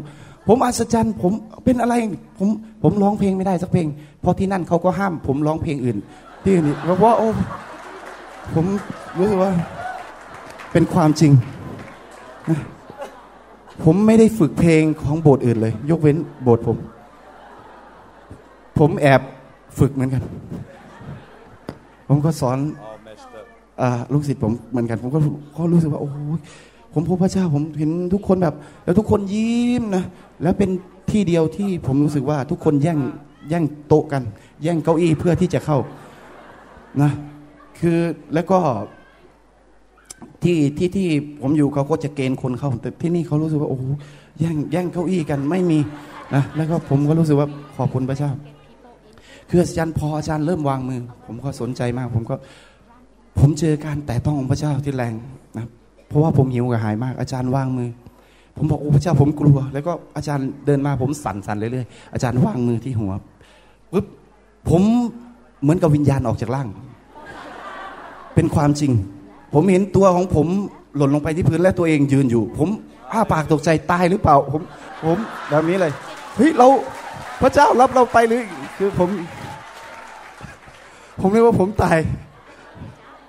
[0.46, 1.32] ผมอัศจรรย์ผม
[1.64, 1.94] เป็นอะไร
[2.38, 2.48] ผม
[2.82, 3.86] ผมร้องเพลงไม่ได้สักเพลง
[4.20, 5.98] เพราะที่นั่นเขาก็ห้าม ผมร้องเพลงอื่น
[6.42, 7.28] ที่นี่เพราะว่าโอ้
[8.54, 8.66] ผม
[9.18, 9.52] รู้สึกว่า
[10.72, 11.32] เป็นความจริง
[13.84, 16.76] ผมไม่ได้ฝึกเพลงของโบสถ์อื่นเลย ยกเว้นโบสถ์ผม
[18.78, 19.20] ผมแอบ
[19.78, 20.22] ฝึกเหมือนกัน
[22.08, 22.58] ผมก็สอน
[24.12, 25.18] ลูกศิษย์ผมเหมือนกัน ผมก็
[25.56, 26.08] ก็รู้สึกว่าโอ้
[26.94, 30.04] ผมพบพระเจ้าผมเห็นทุกคนแบบ แล้วทุกคนยิ้มนะ
[30.42, 30.70] แล้วเป็น
[31.10, 32.98] ที่เดียวที่ผมรู้สึกว่าทุกคนแย่ง
[33.48, 34.22] แย่งโต๊ะกัน
[34.62, 35.78] แย่งเก้าอี้เพื่อที่จะเข้า
[37.02, 37.10] นะ
[37.78, 37.98] คือ
[38.34, 38.58] แล้วก็
[40.42, 41.08] ที่ที่ที่
[41.40, 43.84] ผมอยู่เขาก็จะเกณฑ์คนเข้าแต่ที่นี่เขารู้สึกว่าโอ้โห
[44.40, 45.78] แย่งแย่งเก้าอี้กันไม่มี
[46.34, 48.30] นะแล้วก็ผมก็รู้สึกว่าขอบคุณพระเจ้า
[49.48, 52.34] คืออาจารย์พออาจารย์เริ่มวางมือ ผมก็สนใจมาก ผมก็
[53.38, 55.14] ผมเจอการแต่ต้องของพระเจ้าที่แรง
[55.56, 55.66] นะ
[56.08, 57.88] เพราะว่าผมหิวกระหายมาก อาจารย์วางมือ
[58.56, 63.12] ผมบอกโอ้พระเจ้าผมกลัว แล้วก็อาจารย์เดินมาผมสั่นสั่นเรื่อยๆอาจารย์วางมือที่หัว
[63.92, 64.06] ปึ๊บ
[64.68, 64.82] ผม
[65.62, 66.68] เหมือนกับวิญญาณออกจากร่าง
[68.34, 68.92] เป็นความจริง
[69.54, 70.46] ผมเห็นตัวของผม
[70.96, 72.68] หล่นลงไปที่พื้นและตัวเองยืนอยู่ ผม
[73.12, 74.62] อ้าปากตกใจตายหรือเปล่า ผม
[75.04, 75.18] ผม
[75.50, 75.92] แบบนี้เลย
[76.36, 76.68] เฮ้ยเรา
[77.42, 78.42] พระเจ้ารับเราไปหรือ
[78.76, 79.08] คือผม
[81.20, 81.98] ผมเรียกว่าผมตาย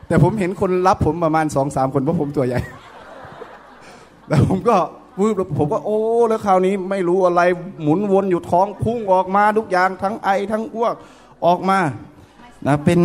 [0.07, 2.59] แต่ผมเห็นคนรับผมประมาณสองสามคนเพราะผมตัวใหญ่
[4.28, 4.76] แล้วผมก็
[5.20, 5.99] วืบผมก็โอ้
[6.30, 7.41] แล้วคราวนี้ไม่รู้อะไร
[7.82, 10.95] หมุนวนอยู่ท้องพุ่งออกมาทุกอย่างทั้งไอทั้งอ้วก
[11.45, 11.80] ออกมา
[12.68, 12.99] นะเป็น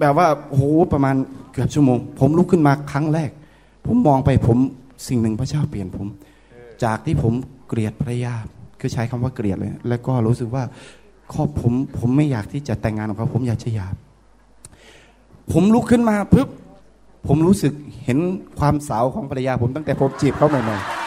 [0.00, 1.16] แบบว่าโอ้โหประมาณ
[1.52, 3.30] เกือบชั่วโมง ผมลุกขึ้นมาครั้งแรก
[3.86, 4.58] ผมมองไปผม
[5.08, 6.06] สิ่งหนึ่งพระเจ้าเปลี่ยนผม
[6.84, 7.32] จากที่ผม
[7.68, 8.34] เกลียดภรรยา
[8.80, 10.64] คือใช้คำว่าเกลียดเลย แล้วก็รู้สึกว่า
[11.32, 13.88] ครอบผมผมไม่อยากที่จะแต่งงานกับเขาผมอยากจะหย่า
[15.52, 16.48] ผมลุกขึ้นมาปึ๊บ
[17.26, 17.72] ผมรู้สึก
[18.04, 18.18] เห็น
[18.58, 21.05] ความสาวของภรรยาผมตั้งแต่ผมจีบเขาใหม่ๆ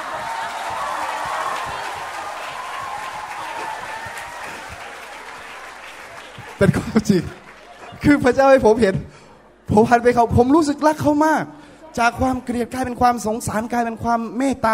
[6.59, 7.23] เป็นความจริง
[8.03, 8.95] คือพระเจ้าให้ผมเห็น
[9.71, 11.43] ผมหันไปเขา ผมรู้สึกรักเขามาก
[11.99, 14.73] จากความเกลียดกลายเป็นความสงสารกลายเป็นความเมตตา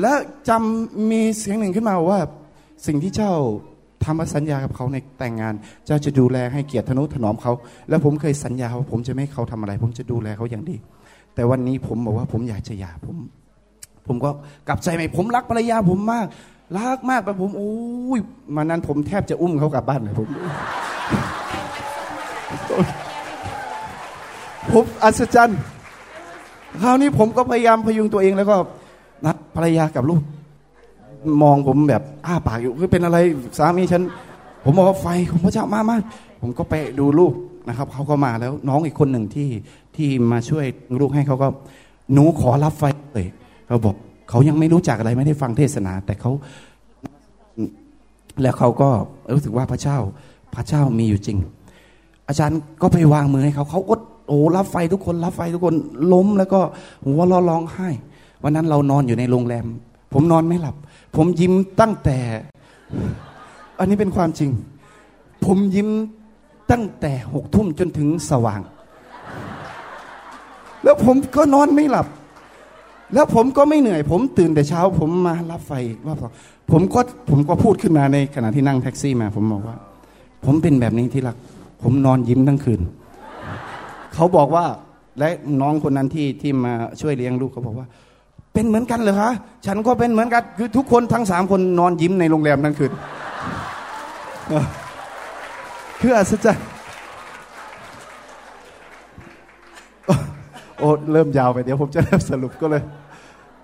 [0.00, 0.14] และ
[0.48, 2.20] จำมีเสียงหนึ่งขึ้นมาว่า
[2.86, 3.32] สิ่งที่เจ้า
[4.04, 5.54] ทำสัญญากับเขาในแต่งงาน
[5.86, 7.52] เจ้าจะดูแลให้เกียรติทนุถนอมเขา
[7.88, 10.76] แล้วผมเคยสัญญาว่าผมจะไม่ให้เขาทำอะไร ผมจะดูแลเขาอย่างดี
[11.34, 13.16] แต่วันนี้ผมบอกว่าผมอยากจะหย่าผม
[14.06, 14.30] ผมก็
[14.68, 16.26] กลับใจใหม่ ผมรักภรรยาผมมาก
[16.78, 17.72] รักมากแต่ผมโอ้
[18.18, 18.20] ย
[18.56, 20.28] มานั้นผมแทบจะอุ้มเขากลับบ้านเลยผม
[24.72, 25.58] ผมอัศจรรย์
[26.82, 28.56] คราวนี้ผมก็พยายามพยุงตัวเองแล้วก็
[29.24, 30.22] นัดภรรยากับลูก
[31.42, 33.18] มองผมแบบอ้าปากอยู่คือเป็นอะไร
[33.58, 34.02] สามีฉัน
[34.64, 35.96] ผมบอกว่าไฟของพระเจ้ามามา
[36.40, 37.32] ผมก็ไปดูลูก
[37.68, 39.48] นะครับเขาก็มาแล้วน้องอีกคนหนึ่งที่
[39.96, 40.64] ที่มาช่วย
[41.00, 41.48] ลูกให้เขาก็
[42.12, 42.84] หนูขอรับไฟ
[43.14, 43.26] เลย
[43.66, 43.94] เขาบอก
[44.30, 46.30] เขายังไม่รู้จักอะไรไม่ได้ฟังเทศนา แต่เขา
[48.42, 48.88] แล้วเขาก็
[49.34, 49.98] รู้สึกว่าพระเจ้า
[50.54, 51.38] พระเจ้ามีอยู่จริง
[52.28, 53.94] อาจารย์ก็ไปวางมือให้เขาเขาก็
[54.28, 55.74] โอ้รับไฟทุกคนรับไฟทุกคน
[56.12, 56.60] ล้มแล้วก็
[57.06, 57.88] หัวเราะร้องไห้
[58.42, 59.66] วันนั้นเรานอนอยู่ในโรงแรม
[60.12, 60.76] ผมนอนไม่หลับ
[61.16, 62.18] ผมยิ้มตั้งแต่
[63.78, 64.50] อันนี้เป็นความจริง
[65.44, 65.88] ผมยิ้ม
[66.70, 68.60] ตั้งแต่หกทุ่มจนถึงสว่าง
[70.84, 72.06] แล้วผมก็นอนไม่หลับ
[73.14, 76.32] แล้วผมก็ไม่เหนื่อย ผมตื่นแต่เช้า ผมมารับไฟอีกรอบสอง
[76.70, 77.00] ผมก็
[77.30, 79.76] ผมก็พูดขึ้นมาในขณะที่นั่งแท็กซี่มา ผมบอกว่า
[80.44, 81.36] ผมเป็นแบบนี้ที่รัก
[81.82, 82.80] ผมนอนยิ้มทั้งคืน
[84.14, 84.64] เขาบอกว่า
[85.18, 85.28] และ
[85.60, 87.86] น้องคนนั้นที่ที่มาช่วยเลี้ยงลูกเขาบอกว่า
[88.52, 89.30] เป็นเหมือนกันเหรอคะ
[89.66, 92.92] ฉันก็เป็นเหมือนกันคือทุกคนทั้งสามคนนอนยิ้มในโรงแรมทั้งคืน
[96.00, 96.66] คืออัศจรรย์
[100.78, 102.82] โอ้เริ่มยาวไปเดี๋ยวผมจะเริ่มสรุปก็เลย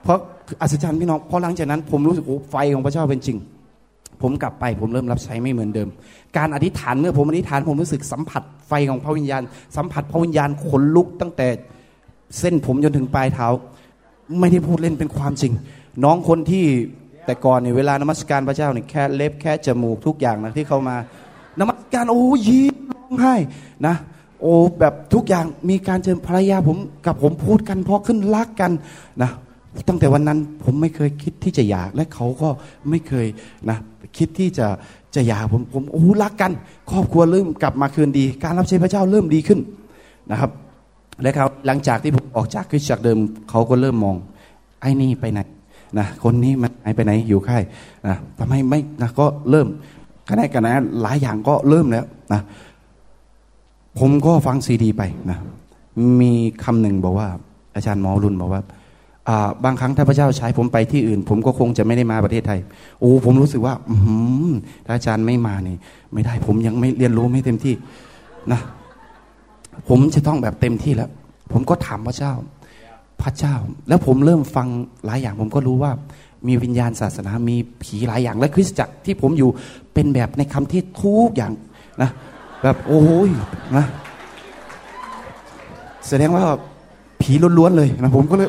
[0.02, 0.18] เพราะ
[0.62, 3.36] อัศจรรย์พี่น้องพอหลังจากนั้น ผมรู้สึกโอ้ไฟของพระเจ้าเป็นจริง
[4.22, 5.88] ผมกลับไปผมเริ่มรับใช้ไม่เหมือนเดิม
[6.36, 9.42] การอธิษฐานเมื่อผมอธิษฐานผมรู้สึกสัมผัสไฟของพระวิญญาณ
[9.76, 11.48] สัมผัสพระวิญญาณขนลุกตั้งแต่
[12.38, 13.46] เส้นผมจนถึงปลายเท้า
[14.40, 15.52] ไม่ได้พูดเล่นเป็นความจริง
[16.04, 16.64] น้องคนที่
[17.26, 20.96] แต่ก่อนเนี่ยเวลานมัสการพระเจ้าเนี่ยแค่เล็บแค่จมูกทุกอย่างนะที่เขามา
[21.60, 23.34] นมัสการโอ้ยิ้มร้องไห้
[23.86, 23.94] นะ
[24.40, 28.72] โอ้แบบทุกอย่างมีการเจอภรรยาผมกับผมพูดกันเพราะขึ้นรักกัน
[29.22, 29.30] นะ
[29.88, 32.48] ตั้งแต่วันนั้นผมไม่เคยคิดที่จะหย่าและเขาก็
[32.90, 33.26] ไม่เคย
[33.68, 33.78] นะ
[34.18, 34.66] คิดที่จะ
[35.14, 36.52] จะหย่าผมผมโอ้รักกัน
[36.90, 39.60] ครอบครัวเริ่มกลับมาคืนดี การรับใช้พระเจ้าเริ่มดีขึ้น
[40.30, 40.50] นะครับ
[41.22, 43.18] และเขาหลังจากที่ผมออกจากคริสตจักรเดิม
[43.50, 44.16] เขาก็เริ่มมอง
[44.80, 45.40] ไอ้นี่ไปไหน
[45.98, 47.62] นะคนนี้มันหายไปไหนอยู่ค่าย
[48.06, 49.66] นะทำไมไม่นะก็เริ่ม
[50.28, 52.40] ขณะกันนะหลายอย่างก็เริ่มแล้วนะ
[53.98, 55.38] ผมก็ฟังซีดีไปนะ
[56.20, 56.32] มี
[56.64, 57.28] คำหนึ่งบอกว่า
[57.74, 58.62] อาจารย์หมอรุนบอกว่า
[59.64, 62.60] บางครั้งถ้าพระเจ้าใช้ผมไปที่อื่น ผมก็คงจะไม่ได้มาประเทศไทย
[63.00, 63.96] โอ้ผมรู้สึกว่า อื
[64.86, 65.76] ถ้าอาจารย์ไม่มานี่
[66.12, 67.74] ไม่ได้ผมยังไม่เรียนรู้ไม่เต็มที่
[68.52, 68.60] นะ
[69.88, 71.10] ผมจะต้องแบบเต็มที่แล้ว
[71.52, 72.32] ผมก็ถามพระเจ้า
[73.22, 73.54] พระเจ้า
[73.88, 74.68] แล้วผมเริ่มฟัง
[75.06, 75.92] หลายอย่าง ผมก็รู้ว่า
[76.46, 79.50] มีวิญญาณศาสนา มีผีหลายอย่าง และคริสตจักรที่ผมอยู่
[79.94, 81.52] เป็นแบบในคำเทศทุกอย่าง
[82.02, 82.10] นะ
[82.62, 83.30] แบบโอ้ย
[83.76, 83.84] นะ
[86.08, 86.44] แสดงว่า
[87.20, 88.48] ผีล้วนๆเลยนะผมก็เลย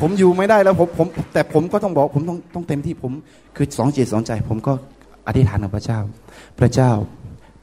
[0.00, 3.12] ผมอยู่ไม่ได้แล้วผมผม แต่ผมก็ต้องบอกผมต้องต้องเต็มที่ผม
[3.56, 4.72] คือสองจิตสองใจ ผมก็
[5.26, 6.00] อธิษฐานกับพระเจ้า
[6.60, 6.90] พระเจ้า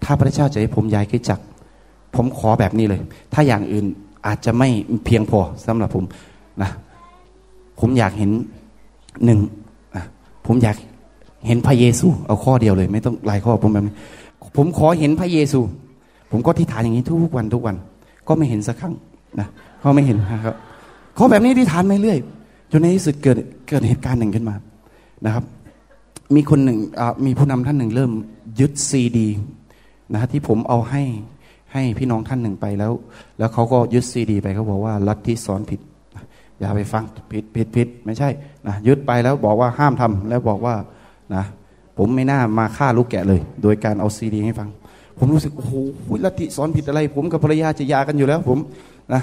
[0.03, 1.39] ถ้าพระเจ้าจะให้ผมย้ายคริสตจัก
[2.15, 3.01] ผมขอแบบนี้เลย
[3.33, 3.86] ถ้าอย่างอื่น
[4.27, 4.69] อาจจะไม่
[5.05, 6.03] เพียงพอสำหรับผม
[6.61, 6.71] นะ
[7.79, 8.31] ผมอยากเห็น
[9.25, 9.39] หนึ่ง
[10.47, 10.77] ผมอยาก
[11.47, 13.93] เห็นพระเยซู เอาข้อเดียวเลย ไม่ต้องหลายข้อผมแบบนี้
[14.57, 15.59] ผมขอเห็นพระเยซู
[16.31, 17.75] ผมก็ที่ฐานอย่างนี้ทุกวันทุกวัน
[18.27, 18.93] ก็ไม่เห็นสักครั้ง
[19.39, 19.47] นะ
[19.82, 20.55] ก็ไม่เห็นนะครับ
[21.17, 22.19] ขอแบบนี้ที่ฐานไม่เรื่อย
[22.71, 24.55] จนในที่สุดเกิดเกิดเหตุการณ์หนึ่งขึ้นมา
[25.26, 25.43] นะครับ
[26.36, 26.78] มีคนหนึ่ง
[27.26, 28.11] มีผู้นำท่านหนึ่งเริ่ม
[28.59, 29.28] ยึดซีดี
[30.13, 31.03] นะที่ผมเอาให้
[31.73, 32.93] ให้พี่น้องท่านหนึ่งไปแล้ว
[33.38, 35.80] แล้วเขาก็ยึดซีดีไปเขาบอกว่าลัทธิสอนผิด
[36.59, 38.30] อย่าไปฟังผิดผิดผิดไม่ใช่
[38.67, 40.76] นะยึดไปแล้วบอกว่าห้ามทำแล้วบอกว่า
[41.36, 41.43] นะ
[41.97, 44.69] ผมไม่น่ามาฆ่าลูกแกะเลย โดยการเอาซีดีให้ฟัง
[45.17, 45.73] ผมรู้สึกโอ้โห
[46.26, 48.57] ลัทธิสอนผิดอะไร ผมกับภรรยาจะยากันอยู่แล้ว ผม
[49.13, 49.21] นะ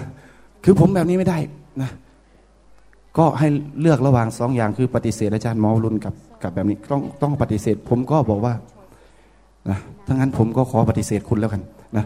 [0.64, 1.38] คือผมแบบนี้ไม่ได้
[1.82, 1.90] นะ
[3.18, 3.48] ก็ให้
[3.80, 8.54] เลือกระหว่างสองอย่างคือปฏิเสธอาจารย์หมอรุนกับกับแบบนี้ต้องต้องปฏิเสธ ผมก็บอกว่า
[9.70, 11.62] นะถ้างั้นผมก็ขอปฏิเสธคุณแล้วกัน
[11.96, 12.04] นะ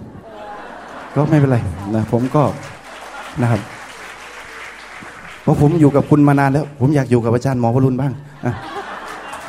[1.14, 1.58] ก็ไม่เป็นไร
[1.94, 2.42] นะผมก็
[3.42, 3.60] นะครับ
[5.42, 8.12] เพราะผมอยู่กับคุณมานานแล้ว ผมอยากอยู่กับอาจารย์หมอวรุณบ้าง
[8.46, 8.54] นะ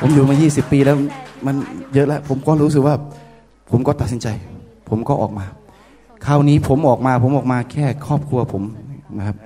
[0.00, 0.96] ผมอยู่มา 20 ปีแล้ว
[1.46, 1.54] มัน
[1.94, 2.94] เยอะแล้ว ผมก็รู้สึกว่า
[3.70, 4.28] ผมก็ตัดสินใจ
[4.88, 5.44] ผมก็ออกมา
[6.26, 8.62] คราวนี้ผมออกมาผมออกมาแค่ครอบครัวผม
[9.18, 9.36] นะครับ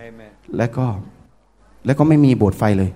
[0.56, 0.86] แล้วก็
[1.86, 2.90] แล้วก็ไม่มีโบสถ์ไฟเลย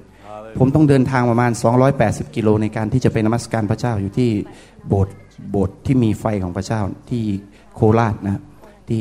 [0.59, 1.51] ผมต้องเดินทางประมาณ
[1.93, 4.31] 280 กิโลในการที่จะไปนมัสการพระเจ้าอยู่ที่
[4.89, 5.15] โบสถ์
[5.51, 7.23] โบสถ์ที่มีไฟของพระเจ้าที่
[7.75, 8.43] โคราชนะ
[8.89, 9.01] ที่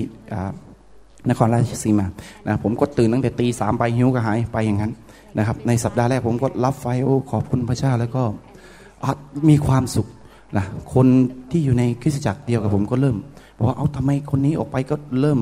[1.29, 2.07] นครราชสีมา
[2.47, 4.91] นะผมก็ตื่นตั้งแต่ตีสามไปหิวกระหายไปอย่างนั้น
[5.37, 8.23] นะครับในสัปดาห์แรกผมก็รับไฟโอ้ขอบคุณพระเจ้าแล้วก็
[9.49, 10.07] มีความสุข
[10.57, 11.07] นะคน
[11.51, 13.17] ที่อยู่ในคริสตจักรเดียวกับผมก็เริ่ม
[13.57, 15.39] บอกว่าเอาทำไมคนนี้ออกไปก็เริ่ม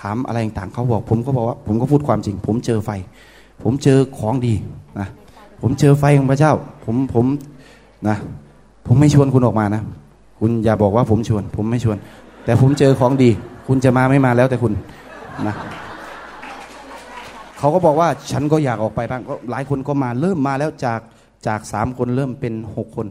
[0.00, 2.90] ถามอะไรต่างเขาบอก ผมก็บอกว่า ผมก็พูดความจริง ผมเจอไฟ
[3.62, 4.54] ผมเจอของดี
[5.00, 5.08] นะ
[5.62, 6.52] ผมเจอไฟของพระเจ้า
[6.84, 7.26] ผมผม
[8.08, 8.16] นะ
[8.86, 9.82] ผมไม่ชวนคุณออกมานะ
[10.40, 11.96] คุณอย่าบอกว่าผมชวน ผมไม่ชวน
[12.44, 13.30] แต่ผมเจอของดี
[13.66, 14.72] คุณจะมาไม่มาแล้วแต่คุณ
[15.46, 15.54] นะ
[17.58, 21.00] เขาก็บอกว่าฉันก็อยากออกไปบ้างก็หลายคนก็มาเริ่มมาแล้วจาก
[21.46, 23.06] จากสามคนเริ่มเป็นหกคน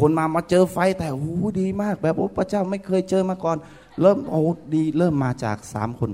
[0.00, 3.56] คนมามาเจอไฟแต่โอ้ดีมาก แบบโอ้พระเจ้าไม่เคยเจอมาก่อน
[4.00, 4.40] เริ่มโอ้
[4.74, 6.10] ดีเริ่มมาจากสามคน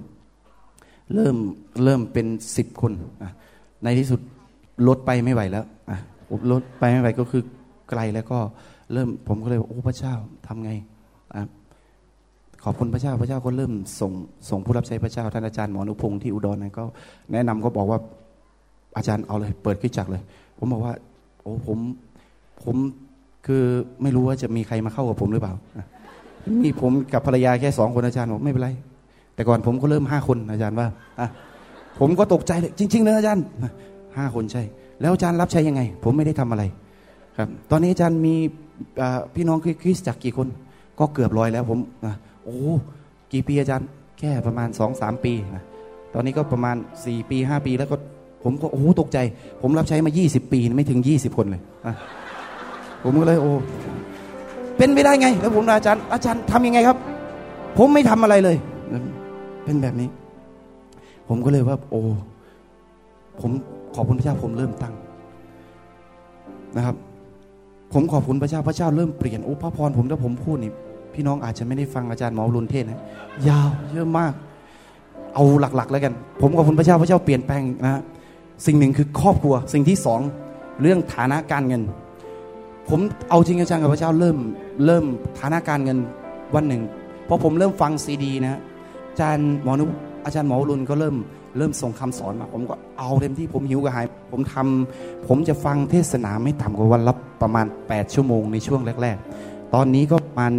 [1.14, 1.36] เริ่ม
[1.84, 2.92] เริ่มเป็นสิบคน
[3.84, 4.20] ในที่สุด
[4.88, 5.64] ลดไปไม่ไหวแล้ว
[6.52, 7.42] ลดไปไม่ไหวก็คือ
[7.90, 8.38] ไกลแล้วก็
[8.92, 10.14] เริ่มผมก็เลยโอ้พระเจ้า
[10.46, 10.70] ทำไง
[12.64, 14.12] ขอบคุณพระเจ้าพระเจ้าก็เริ่มส่ง
[14.50, 16.84] ส่งผู้รับใช้พระเจ้าท่านอาจารย์หมอนุพงศ์ที่อุดรนะก็
[17.32, 17.98] แนะนำก็บอกว่า
[18.96, 20.22] อาจารย์เอาเลย เปิดขึ้นจักเลย
[20.58, 20.94] ผมบอกว่า
[21.42, 21.78] โอ้ผม
[22.62, 22.76] ผม
[23.46, 23.62] คือ
[24.02, 25.54] ไม่รู้ว่าจะมีใครมาเข้ากับผมหรือเปล่า
[26.62, 28.70] มีผมกับภรรยาแค่สองคนอาจารย์บอกไม่เป็นไร
[29.34, 30.86] แต่ก่อนผมก็เริ่มห้าคนอาจารย์ว่า
[32.00, 33.44] ผมก็ตกใจเลยจริงๆเลยอาจารย์
[34.16, 34.62] ห้าคนใช่
[35.00, 36.62] แล้วอาจารย์รับใช้ยังไง ผมไม่ได้ทำอะไร
[37.36, 38.34] ครับ ตอนนี้อาจารย์มี
[39.34, 40.48] พี่น้องคริสจักกี่คน
[40.98, 41.78] ก็เกือบร้อยแล้วผม
[42.44, 42.58] โอ้
[43.32, 43.88] กี่ปีอาจารย์
[44.18, 45.64] แค่ประมาณสองสามปีนะ
[46.14, 47.96] ตอนนี้ก็ประมาณสี่ปีห้าปีแล้วก็
[48.44, 49.18] ผมก็โอ้ตกใจ
[49.62, 51.62] ผมรับใช้มายี่สิบปีไม่ถึงยี่สิบคนเลย
[53.06, 53.52] ผมก็เลยโอ้
[54.76, 56.96] เป็นไปได้ไง แล้วผมอาจารย์ อาจารย์ทำยังไงครับ
[57.78, 58.56] ผมไม่ทำอะไรเลย
[59.64, 60.08] เป็นแบบนี้
[61.28, 62.00] ผมก็เลยว่า โอ้
[63.40, 63.50] ผม
[63.94, 64.94] ขอบคุณพระเจ้าผมเริ่มตั้ง
[66.76, 66.96] นะครับ
[67.92, 70.72] ผมขอบคุณพระเจ้าพระเจ้าเริ่มเปลี่ยนโอ้พระพรผมถ้าผมพูดนี่
[71.14, 73.00] พี่น้องอาจจะไม่ได้ฟังอาจารย์หมอรุนเทศนะ
[73.48, 74.32] ยาวเยอะมาก
[75.34, 78.00] เอาหลักๆ แล้วกัน ผมขอบคุณพระเจ้าพระเจ้าเปลี่ยนแปลงนะ
[78.66, 80.20] สิ่งหนึ่งคือครอบครัว สิ่งที่สอง
[80.82, 81.82] เรื่องฐานะการเงิน
[82.90, 84.36] ผมเอาจริงจังกับพระเจ้าเริ่ม
[84.86, 85.04] เริ่ม
[85.38, 85.98] ฐานะการเงิน
[86.54, 86.82] วันหนึ่ง
[87.28, 88.60] พอผมเริ่มฟังซีดีนะ
[89.10, 89.84] อาจารย์หมอนุ
[90.24, 91.16] อาจารย์หมอรุนก็เริ่ม
[91.58, 100.52] เริ่มส่งคำสอนมา ผมก็เอาเต็มที่ผมหิวกระหาย ผมทำผมจะฟังเทศนาไม่ต่ำกว่าวันละประมาณ 8 ชั่วโมงในช่วงแรก ๆ ตอนนี้ก็ประมาณ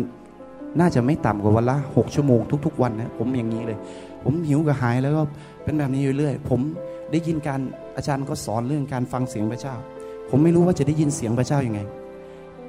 [0.79, 3.77] น่าจะไม่ต่ำกว่าวันละ 6 ชั่วโมงทุก ๆ วันนะผมอย่างนี้เลย
[4.23, 5.23] ผมหิวกระหายแล้วก็
[5.63, 6.59] เป็นแบบนี้อยู่เรื่อยผม
[7.11, 7.59] ได้ยินการ
[7.95, 9.75] อาจารย์ก็สอนเรื่องการฟังเสียงพระเจ้า
[10.29, 11.81] ผมไม่รู้ว่าจะได้ยินเสียงพระเจ้ายัางไง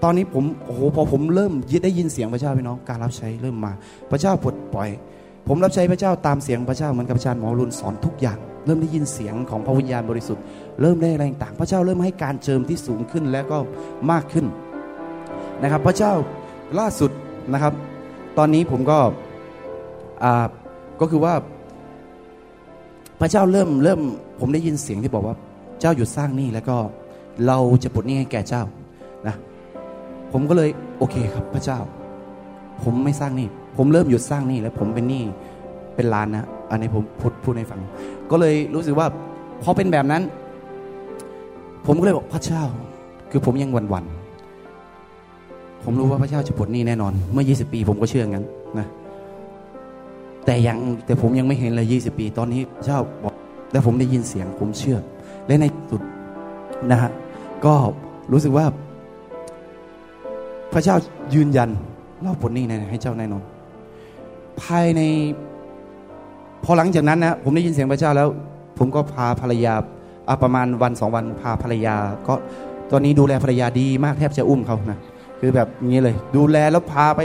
[0.03, 3.72] ตอนนี้ผมโอ้โหพอผมเริ่มยได้ยินเสียงพระเจ้าพี่น้องการรับใช้เริ่มมา
[4.11, 4.88] พระเจ้าปลดปล่อย
[5.49, 10.42] ผมรับใช้พระเจ้าตามเสียงพระเจ้าเหมือนกับอาจารย์หมอรุนสอนทุกอย่าง เริ่มได้ยินเสียงของพระวิญญาณบริสุทธิ์
[10.80, 13.59] เริ่มได้อะไรต่าง พระเจ้าเริ่มให้การเจิมที่สูงขึ้นและก็
[14.11, 14.46] มากขึ้น
[15.62, 16.12] นะครับ พระเจ้า
[16.78, 17.11] ล่าสุด
[17.53, 17.72] นะครับ
[18.38, 18.99] ตอนนี้ผมก็
[20.24, 20.46] อ่า
[21.01, 21.34] ก็คือว่า
[23.20, 24.01] พระเจ้าเริ่มเริ่ม
[24.40, 25.36] ผมได้ยินเสียงที่บอกว่า
[25.80, 26.76] เจ้าหยุดสร้างหนี้แล้วก็
[27.46, 28.62] เราจะปลดหนี้ให้แก่เจ้า
[30.33, 30.68] ผมก็เลย
[30.99, 31.79] โอเคครับพระเจ้า
[32.83, 35.22] ผมไม่สร้างหนี้ผมเริ่มหยุดสร้างหนี้แล้วผมเป็นหนี้
[35.95, 37.81] เป็นล้านนะอันนี้ผมพูดพูดให้ฟัง
[38.31, 39.07] ก็เลยรู้สึกว่า
[39.62, 40.22] พอเป็นแบบนั้น
[41.87, 42.62] ผมก็เลยบอกพระเจ้า
[43.31, 48.45] คือผมยังวันๆผมรู้ว่าพระเจ้าจะปลดหนี้แน่นอน เมื่อ 20 ปีผมก็เชื่องั้น
[48.79, 48.87] นะ
[50.45, 53.35] แต่ยังแต่ผมยังไม่เห็นเลย 20 ปี ตอนนี้พระเจ้าบอก
[53.72, 54.99] แล้วผมได้ยินเสียงผมเชื่อ
[55.47, 56.03] และในสุด
[56.91, 57.11] นะฮะ
[57.64, 57.74] ก็
[58.33, 58.66] รู้สึกว่า
[60.72, 60.96] พระเจ้า
[61.34, 61.68] ยืนยัน
[62.22, 63.42] เล่าผลนี้ในให้เจ้าแน่นอน
[64.62, 65.00] ภายใน
[66.64, 68.28] พอหลังจากนั้นนะผมได้ยินเสียงพระเจ้าแล้ว
[68.78, 69.74] ผมก็พาภรรยา
[70.42, 71.96] ประมาณวันสองวันพาภรรยา
[72.26, 72.34] ก็
[72.90, 74.98] ตอนนี้ดูแลภรรยาดีมากแทบจะอุ้มเขานะ
[75.40, 77.20] คือแบบนี้เลย ดูแลแล้วพาไป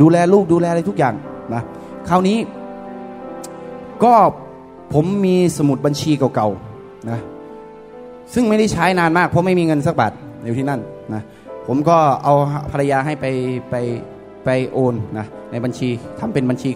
[0.00, 1.14] ดูแลลูกดูแลอะไรทุกอย่าง
[1.54, 1.62] นะ
[2.08, 2.38] คราวนี้
[4.04, 4.14] ก็
[4.92, 7.18] ผมมีสมุดบัญชีเก่าๆนะ
[8.34, 10.12] ซึ่งไม่ได้ใช้นานมากเพราะไม่มีเงินสักบาท
[10.44, 10.80] อยู่ที่นั่น
[11.14, 11.22] นะ
[11.72, 12.34] ผมก็เอา
[12.72, 13.26] ภรรยาให้ไป
[13.70, 13.74] ไป
[14.44, 16.70] ไปโอนนะในบัญชีทำเป็นบัญชี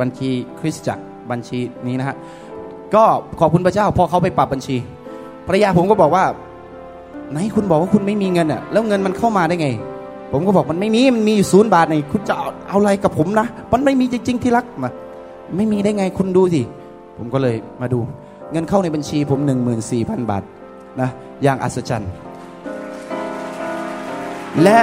[0.00, 2.16] บัญชีคริสตจักรบัญชีนี้นะฮะ
[2.94, 3.04] ก็
[3.40, 4.76] ขอบคุณพระเจ้าพอเขาไปปรับบัญชี
[5.46, 6.24] ภรรยาผมก็บอกว่า
[7.30, 9.68] ไหนคุณบอกว่าคุณไม่มีเงินอะแล้วเงินมันเข้ามาได้ไง
[10.32, 12.34] ผมก็บอกมันไม่มีมันมีอยู่ศูนย์บาทในคุณจะ
[12.68, 14.90] เอาอะไรกับผมนะมันไม่มีจริงๆที่รักมา
[15.56, 16.62] ไม่มีได้ไงคุณดูสิ
[17.18, 17.98] ผมก็เลยมาดู
[18.52, 20.42] เงินเข้าในบัญชีผมหนึ่งหมื่นสี่พันบาท
[21.00, 21.08] นะ
[21.42, 22.12] อย่างอัศจรรย์
[24.62, 24.78] และ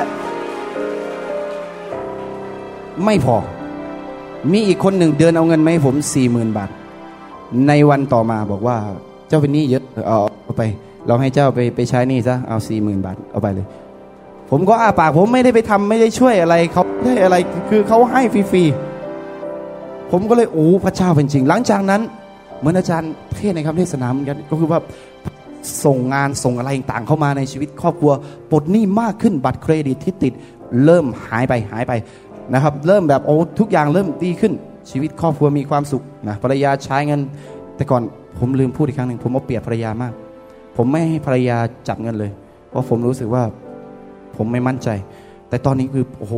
[3.06, 3.38] ไม่พอ
[4.52, 6.70] มีอีกคนหนึ่งเดินเอาเงินมาให้ผมสี่หมื่นบาท
[7.68, 8.78] ในวันต่อมาบอกว่า
[9.28, 10.62] เจ้าเป็นหนี้เยอะเอาไป
[11.08, 13.68] เราให้เจ้าไปไปใช้หนี้ซะเอาสี่หมื่นบาทเอาไปเลย
[14.50, 17.36] ผมก็อ้าปากผมไม่ได้ไปทำไม่ได้ช่วยอะไรเขาได้อะไร
[17.70, 22.02] คือเขาให้ฟรีๆผมก็เลยโอ้พระเจ้าเป็นจริง หลังจากนั้น
[22.60, 24.80] เหมือนอาจารย์เทศในคำเทศนาเหมือนกันก็คือว่า
[25.86, 28.12] ส่งงานส่งอะไรต่างเข้ามาในชีวิตครอบครัว
[28.52, 30.34] ปลดหนี้มากขึ้นบัตรเครดิตที่ติด
[30.86, 31.94] เริ่มหายไปหายไป
[32.54, 34.54] นะครับ เริ่มแบบโอ้ทุกอย่างเริ่มดีขึ้น
[34.92, 37.22] ชีวิตครอบครัวมีความสุขนะภรรยาใช้เงิน
[37.76, 38.02] แต่ก่อน
[38.40, 40.14] ผมลืมพูดอีกครั้งหนึ่งผมเอาเปรียบภรรยามาก
[40.78, 41.58] ผมไม่ให้ภรรยา
[41.88, 42.32] จับเงินเลย
[42.70, 43.44] เพราะผมรู้สึกว่า
[44.36, 44.90] ผมไม่มั่นใจ
[45.50, 46.34] แต่ตอนนี้คือโอ้โห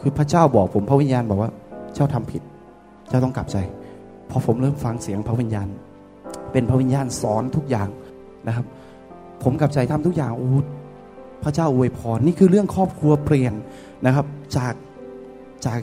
[0.00, 1.50] คือพระเจ้าบอกผมพระวิญญาณบอกว่า
[1.94, 2.42] เจ้าทำผิด
[3.08, 3.56] เจ้าต้องกลับใจ
[4.30, 5.68] พอผมเริ่มฟังเสียงพระวิญญาณ
[6.52, 7.88] เป็นพระวิญญาณสอนทุกอย่าง
[8.48, 8.66] นะครับ
[9.42, 10.50] ผมกับใจทำทุกอย่างโอ้
[11.42, 13.54] พระเจ้าอวยพรนี่คือเรื่องครอบครัวเปลี่ยน
[14.06, 14.26] นะครับ
[14.56, 14.74] จาก
[15.66, 15.80] จาก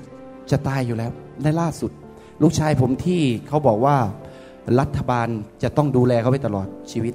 [0.51, 1.11] จะตายอยู่แล้ว
[1.43, 1.91] ในล่าสุด
[2.41, 3.97] ลูกชายผมที่เขาบอกว่า
[4.79, 5.27] รัฐบาล
[5.63, 7.13] จะต้องดูแลเขาไปตลอดชีวิต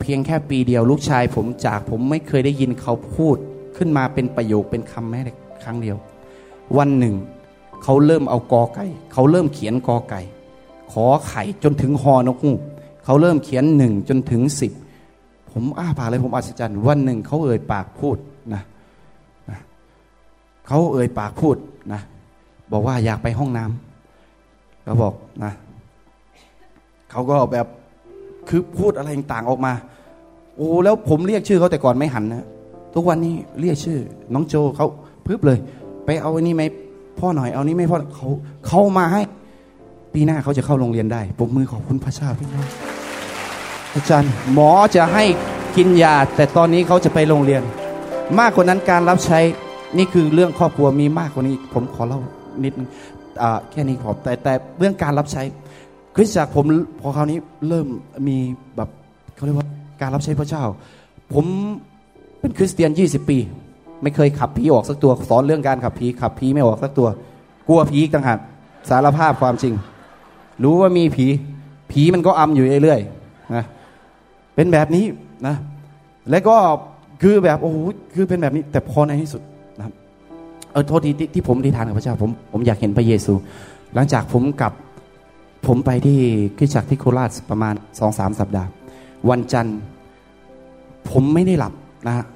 [0.00, 3.36] เพียงแค่ปีเดียว ลูกชายผมจากผมไม่เคยได้ยินเขาพูด
[3.76, 5.32] ขึ้นมาเป็นประโยคเป็นคำแม้แต่
[5.64, 5.96] ครั้งเดียว
[6.78, 7.14] วันหนึ่ง
[7.82, 10.20] เขาเริ่มเอากอไก่ เขาเริ่มเขียนกอไก่
[10.92, 12.60] ขอไข่จนถึงฮอนกฮูก
[13.06, 14.72] เขาเริ่มเขียนหนึ่งจนถึงสิบ
[15.52, 18.16] ผมอ้าปากเลยผมอัศจรรย์ วันหนึ่งเขาเอ่ยปากพูด
[18.54, 18.62] นะ
[19.50, 19.58] นะ
[20.66, 21.56] เขาเอ่ยปากพูด
[21.92, 22.00] นะ
[22.72, 25.52] บอกว่าอยากไปห้องน้ำเขาบอกนะ
[27.10, 27.66] เขาก็แบบ
[28.48, 29.72] คือพูดอะไรต่างออกมา
[30.56, 32.44] โอ้แล้วผมเรียกชื่อเขาแต่ก่อนไม่หันนะ
[32.94, 33.98] ทุกวันนี้เรียกชื่อ
[34.34, 34.86] น้องโจเขา
[35.26, 35.58] พึบเลย
[36.04, 36.62] ไปเอาอันนี้ไหม
[37.18, 38.28] พ่อหน่อยเอานี้ไม่พ่อเขา
[38.66, 39.22] เขามาให้
[40.16, 42.66] ปีหน้าเขาจะเข้าโรงเรียนได้ปมมือขอบคุณพระเจ้าพี่น้อง
[43.94, 45.24] อาจารย์หมอจะให้
[45.76, 47.62] กินยา แต่ตอนนี้เขาจะไปโรงเรียน
[48.38, 49.38] มากกว่านั้นการรับใช้
[49.96, 52.20] นี่คือเรื่องครอบครัวมีมากกว่านี้ ผมขอเล่า
[52.64, 52.88] นิดนึง
[53.70, 55.42] แค่นี้ขอแต่แต่เรื่องการรับใช้
[56.16, 56.64] คริสตจักรผม
[57.00, 57.38] พอคราวนี้
[57.68, 57.86] เริ่ม
[58.28, 58.36] มี
[58.76, 58.88] แบบ
[59.34, 59.68] เขาเรียกว่า
[60.00, 60.64] การรับใช้พระเจ้า
[61.34, 61.44] ผม
[62.40, 63.38] เป็นคริสเตียน 20 ปี
[64.02, 67.08] ไม่เคยขับผีออกสักตัวสอนเรื่องการขับผีขับผีไม่ออกสักตัว
[67.68, 68.38] กลัวผีต่างหาก
[68.88, 69.74] สารภาพความจริง
[70.62, 71.26] รู้ว่ามีผี
[71.90, 73.64] ผีมันก็อำอยู่เรื่อยๆนะ
[74.54, 75.04] เป็นแบบนี้
[75.46, 75.56] นะ
[76.30, 76.56] แล้วก็
[77.22, 77.76] คือแบบโอ้โห
[78.14, 79.42] คือเป็นแบบนี้ แต่พอในที่สุด
[79.78, 79.94] นะครับ
[80.72, 83.32] เออโทษทีที่ที่ผมได้ทานกับพระเจ้าผมผมอยากเห็นพระเยซู
[83.94, 84.72] หลังจากผมกลับ
[85.66, 86.18] ผมไปที่
[86.56, 88.68] คริสตจักรที่โคราชประมาณสองสามสัปดาห์
[89.30, 89.78] วันจันทร์
[91.10, 91.72] ผมไม่ได้หลับ
[92.06, 92.26] นะฮะ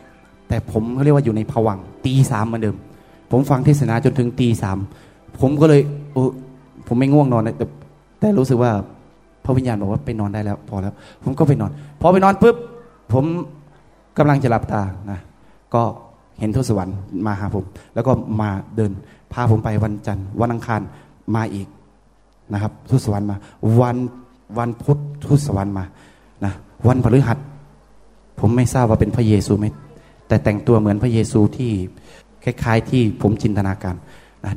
[0.48, 2.76] แต่ผมเขาเรียกว่าอยู่ในผวังตีสามเหมือนเดิม
[3.30, 4.78] ผมฟังเทศนาจนถึงตีสาม
[5.40, 5.80] ผมก็เลย
[6.12, 6.30] เออ
[6.86, 7.66] ผมไม่ง่วงนอนนะแต่
[8.20, 8.72] แต่รู้สึกว่า
[9.44, 10.94] พระวิญญาณบอกว่าไปนอนได้แล้ว พอแล้ว
[11.24, 12.56] ผมก็ไปนอน พอไปนอนปุ๊บ
[13.12, 13.24] ผม
[14.18, 15.20] กำลังจะหลับตานะ
[15.74, 15.82] ก็
[16.40, 16.96] เห็นทูตสวรรค์
[17.26, 17.64] มาหาผม
[17.94, 18.92] แล้วก็มาเดิน
[19.32, 20.80] พาผมไปวันจันทร์วันอังคาร
[21.36, 21.66] มาอีก
[22.52, 23.36] นะครับทูตสวรรค์มา
[23.80, 23.96] วัน
[24.58, 25.84] วันพุธทูตสวรรค์มา
[26.44, 26.52] นะ
[26.88, 27.38] วันพฤหัส
[28.40, 29.66] ผมไม่ทราบว่าเป็นพระเยซูไหม
[30.28, 31.72] แต่แต่งตัวเหมือนพระเยซูที่
[32.44, 33.94] คล้าย ๆ ที่ผมจินตนาการ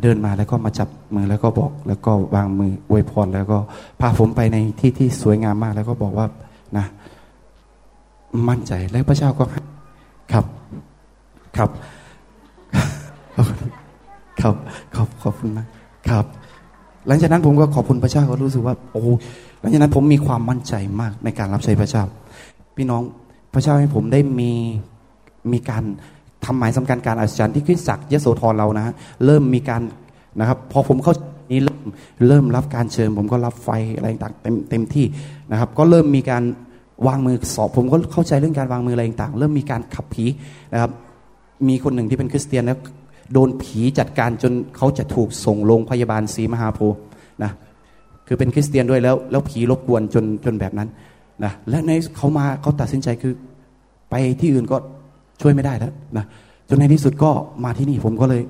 [0.01, 3.57] เดินมาแล้วก็มาจับมือแล้วก็บอก แล้วก็วางมืออวยพรแล้วก็
[3.99, 6.27] พาผมไปในที่ที่สวยงามมาก แล้วก็บอกว่า
[6.77, 6.85] นะ
[8.49, 9.43] มั่นใจและพระเจ้าก็
[10.33, 10.45] ครับ
[11.57, 11.69] ครับ
[14.41, 14.55] ครับ
[14.95, 15.65] ขอบขอบคุณนะ
[16.09, 16.25] ครับ
[17.07, 19.01] หลังจากนั้นผมก็ขอบคุณพระเจ้าก็รู้สึกว่าโอ้
[19.59, 22.03] หลังจากนั้นผมมีความมั่นใจมากในการรับใช้พระเจ้า
[22.75, 23.01] พี่น้อง
[23.53, 24.51] พระเจ้าให้ผมได้มี
[25.51, 25.83] มีการ
[26.45, 28.93] ทำหมายสำคัญการอัศจรรย์ที่คริสตจักรยโสธรเรานะฮะ
[29.25, 29.81] เริ่มมีการ
[30.39, 31.13] นะครับพอผมเข้า
[31.51, 31.81] นี้เริ่ม
[32.27, 35.05] เริ่มรับการเชิญ ผมก็รับไฟอะไรต่างเต็มเต็มที่
[35.51, 36.43] นะครับ ก็เริ่มมีการ
[37.07, 40.25] วางมือสอบ ผมก็เข้าใจเรื่องการวางมืออะไรต่างเริ่มมีการขับผี
[40.73, 40.91] นะครับ
[41.67, 42.77] มีคนหนึ่งที่เป็นคริสเตียนแล้ว
[43.33, 46.79] โดนผีจัดการจนเขาจะถูกส่งโรงพยาบาลศรีมหาโพ
[47.43, 47.51] นะ
[48.27, 50.89] คือเป็นคริสเตียนด้วยแล้ว แล้วผีรบกวนจนจนแบบนั้น
[51.43, 53.33] นะและในเขามาเขาตัดสินใจคือ
[54.09, 54.77] ไปที่อื่นก็
[55.41, 56.25] ช่วยไม่ได้แล้วนะ
[56.69, 57.31] จนในที่สุดก็
[57.63, 58.41] มาที่นี่ผมก็เลย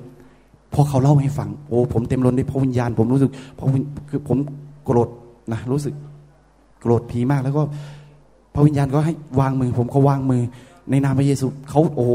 [0.72, 4.38] พอเขาเล่าให้ฟังโอ้ผมเต็มล้นด้วยพระวิญญาณ ผมรู้สึกพระวิญคือผม
[4.84, 5.08] โกรธ
[5.52, 5.94] นะรู้สึก
[6.80, 7.62] โกรธผีมากแล้วก็
[8.54, 10.42] พระวิญญาณก็ให้วางมือ ผมก็วางมือ
[10.90, 12.06] ในนามพระเยซูเขาโอ้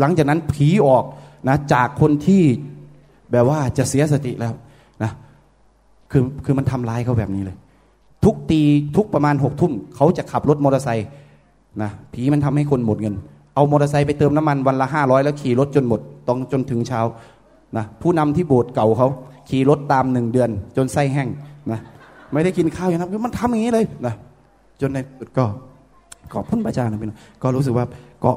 [0.00, 1.04] หลังจากนั้นผีออก
[1.48, 2.42] นะจากคนที่
[3.30, 4.52] แบบว่าจะเสียสติแล้ว
[5.02, 5.12] นะ
[6.10, 7.56] คือคือมันทำร้ายเขาแบบนี้เลย
[8.24, 8.60] ทุกตี
[8.96, 11.08] ทุกประมาณหกทุ่มเขาจะขับรถมอเตอร์ไซค์
[11.82, 13.14] นะผีมันทำให้คนหมดเงิน
[13.58, 17.00] เอามอเตอร์ไซค์ไปเติมน้ำมันวันละห้าร้อยแล้วขี่รถจนหมดต้องจนถึงเช้า
[17.76, 19.08] นะผู้นำที่โบสถ์เก่าเขา
[19.48, 21.28] ขี่รถตามหนึ่งเดือน จนไส้แห้ง
[21.72, 21.80] นะ
[22.32, 24.14] ไม่ได้กินข้าวอย่างนั้นมันทำอย่างนี้เลยนะ
[24.80, 25.44] จนในสุดก็
[26.32, 27.86] ขอบคุณพระเจ้านะพี่น้องก็รู้สึกว่า
[28.24, 28.32] ก็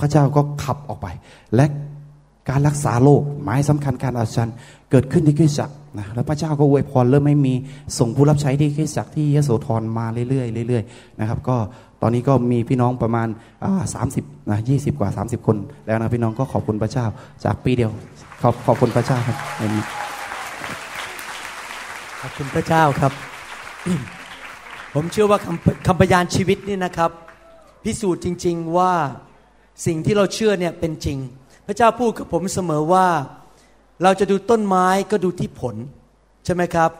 [0.00, 1.06] พระเจ้าก็ขับออกไป
[1.54, 1.66] และ
[2.50, 4.54] การรักษาโรคหมายสำคัญการอัศจรรย์
[4.90, 7.54] เกิดขึ้นที่คริสตจักรนะแล้วพระเจ้าก็อวยพรเริ่มไม่มี
[7.98, 11.56] ส่งผู้รับใช้ที่คริสตจักรที่ยโสธรมาเรื่อยๆเรื่อยๆนะครับ ก็
[12.02, 13.28] ตอนนี้ก็มีพี่น้องประมาณ
[13.94, 17.06] สามสิบนะยี่สิบกว่า 30 คนแล้วนะพี่น้องก็ขอบคุณพระเจ้า
[17.44, 17.90] จากปีเดียว
[18.42, 19.82] ขอบขอบคุณพระเจ้าครับในนี้
[22.20, 23.12] ขอบคุณพระเจ้าครับ
[24.94, 27.10] ผมเชื่อว่าคำคำพยานชีวิตนี่นะครับ
[27.84, 28.92] พิสูจน์จริง ๆว่า
[29.86, 31.18] สิ่งที่เราเชื่อเนี่ยเป็นจริง
[31.66, 33.06] พระเจ้าพูดกับผมเสมอว่า
[34.02, 35.76] เราจะดูต้นไม้ก็ดูที่ผล
[36.44, 36.90] ใช่ไหมครับ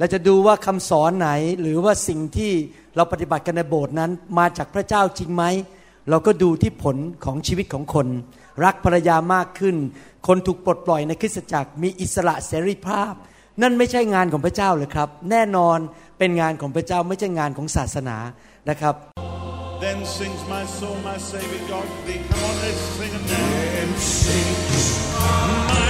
[0.00, 1.30] เราจะดูว่าคำสอนไหน
[1.60, 2.52] หรือว่าสิ่งที่
[2.96, 5.44] เราปฏิบัติกันในโบสถ์นั้น มาจากพระเจ้าจริงไหม
[6.10, 8.06] เราก็ดูที่ผลของชีวิตของคน
[8.64, 9.76] รักภรรยามากขึ้น
[10.26, 13.12] คนถูกปลดปล่อยในคริสตจักรมีอิสระเสรีภาพ
[13.62, 15.78] นั่นไม่ใช่งานของพระเจ้าเลยครับ แน่นอน
[16.18, 18.16] เป็นงานของพระเจ้าไม่ใช่งานของศาสนา
[18.68, 18.94] นะครับ
[19.86, 22.20] Then sings my soul, my Savior God to thee.
[22.28, 23.48] Come on, let's sing it now.
[23.76, 24.84] Then sings
[25.16, 25.89] my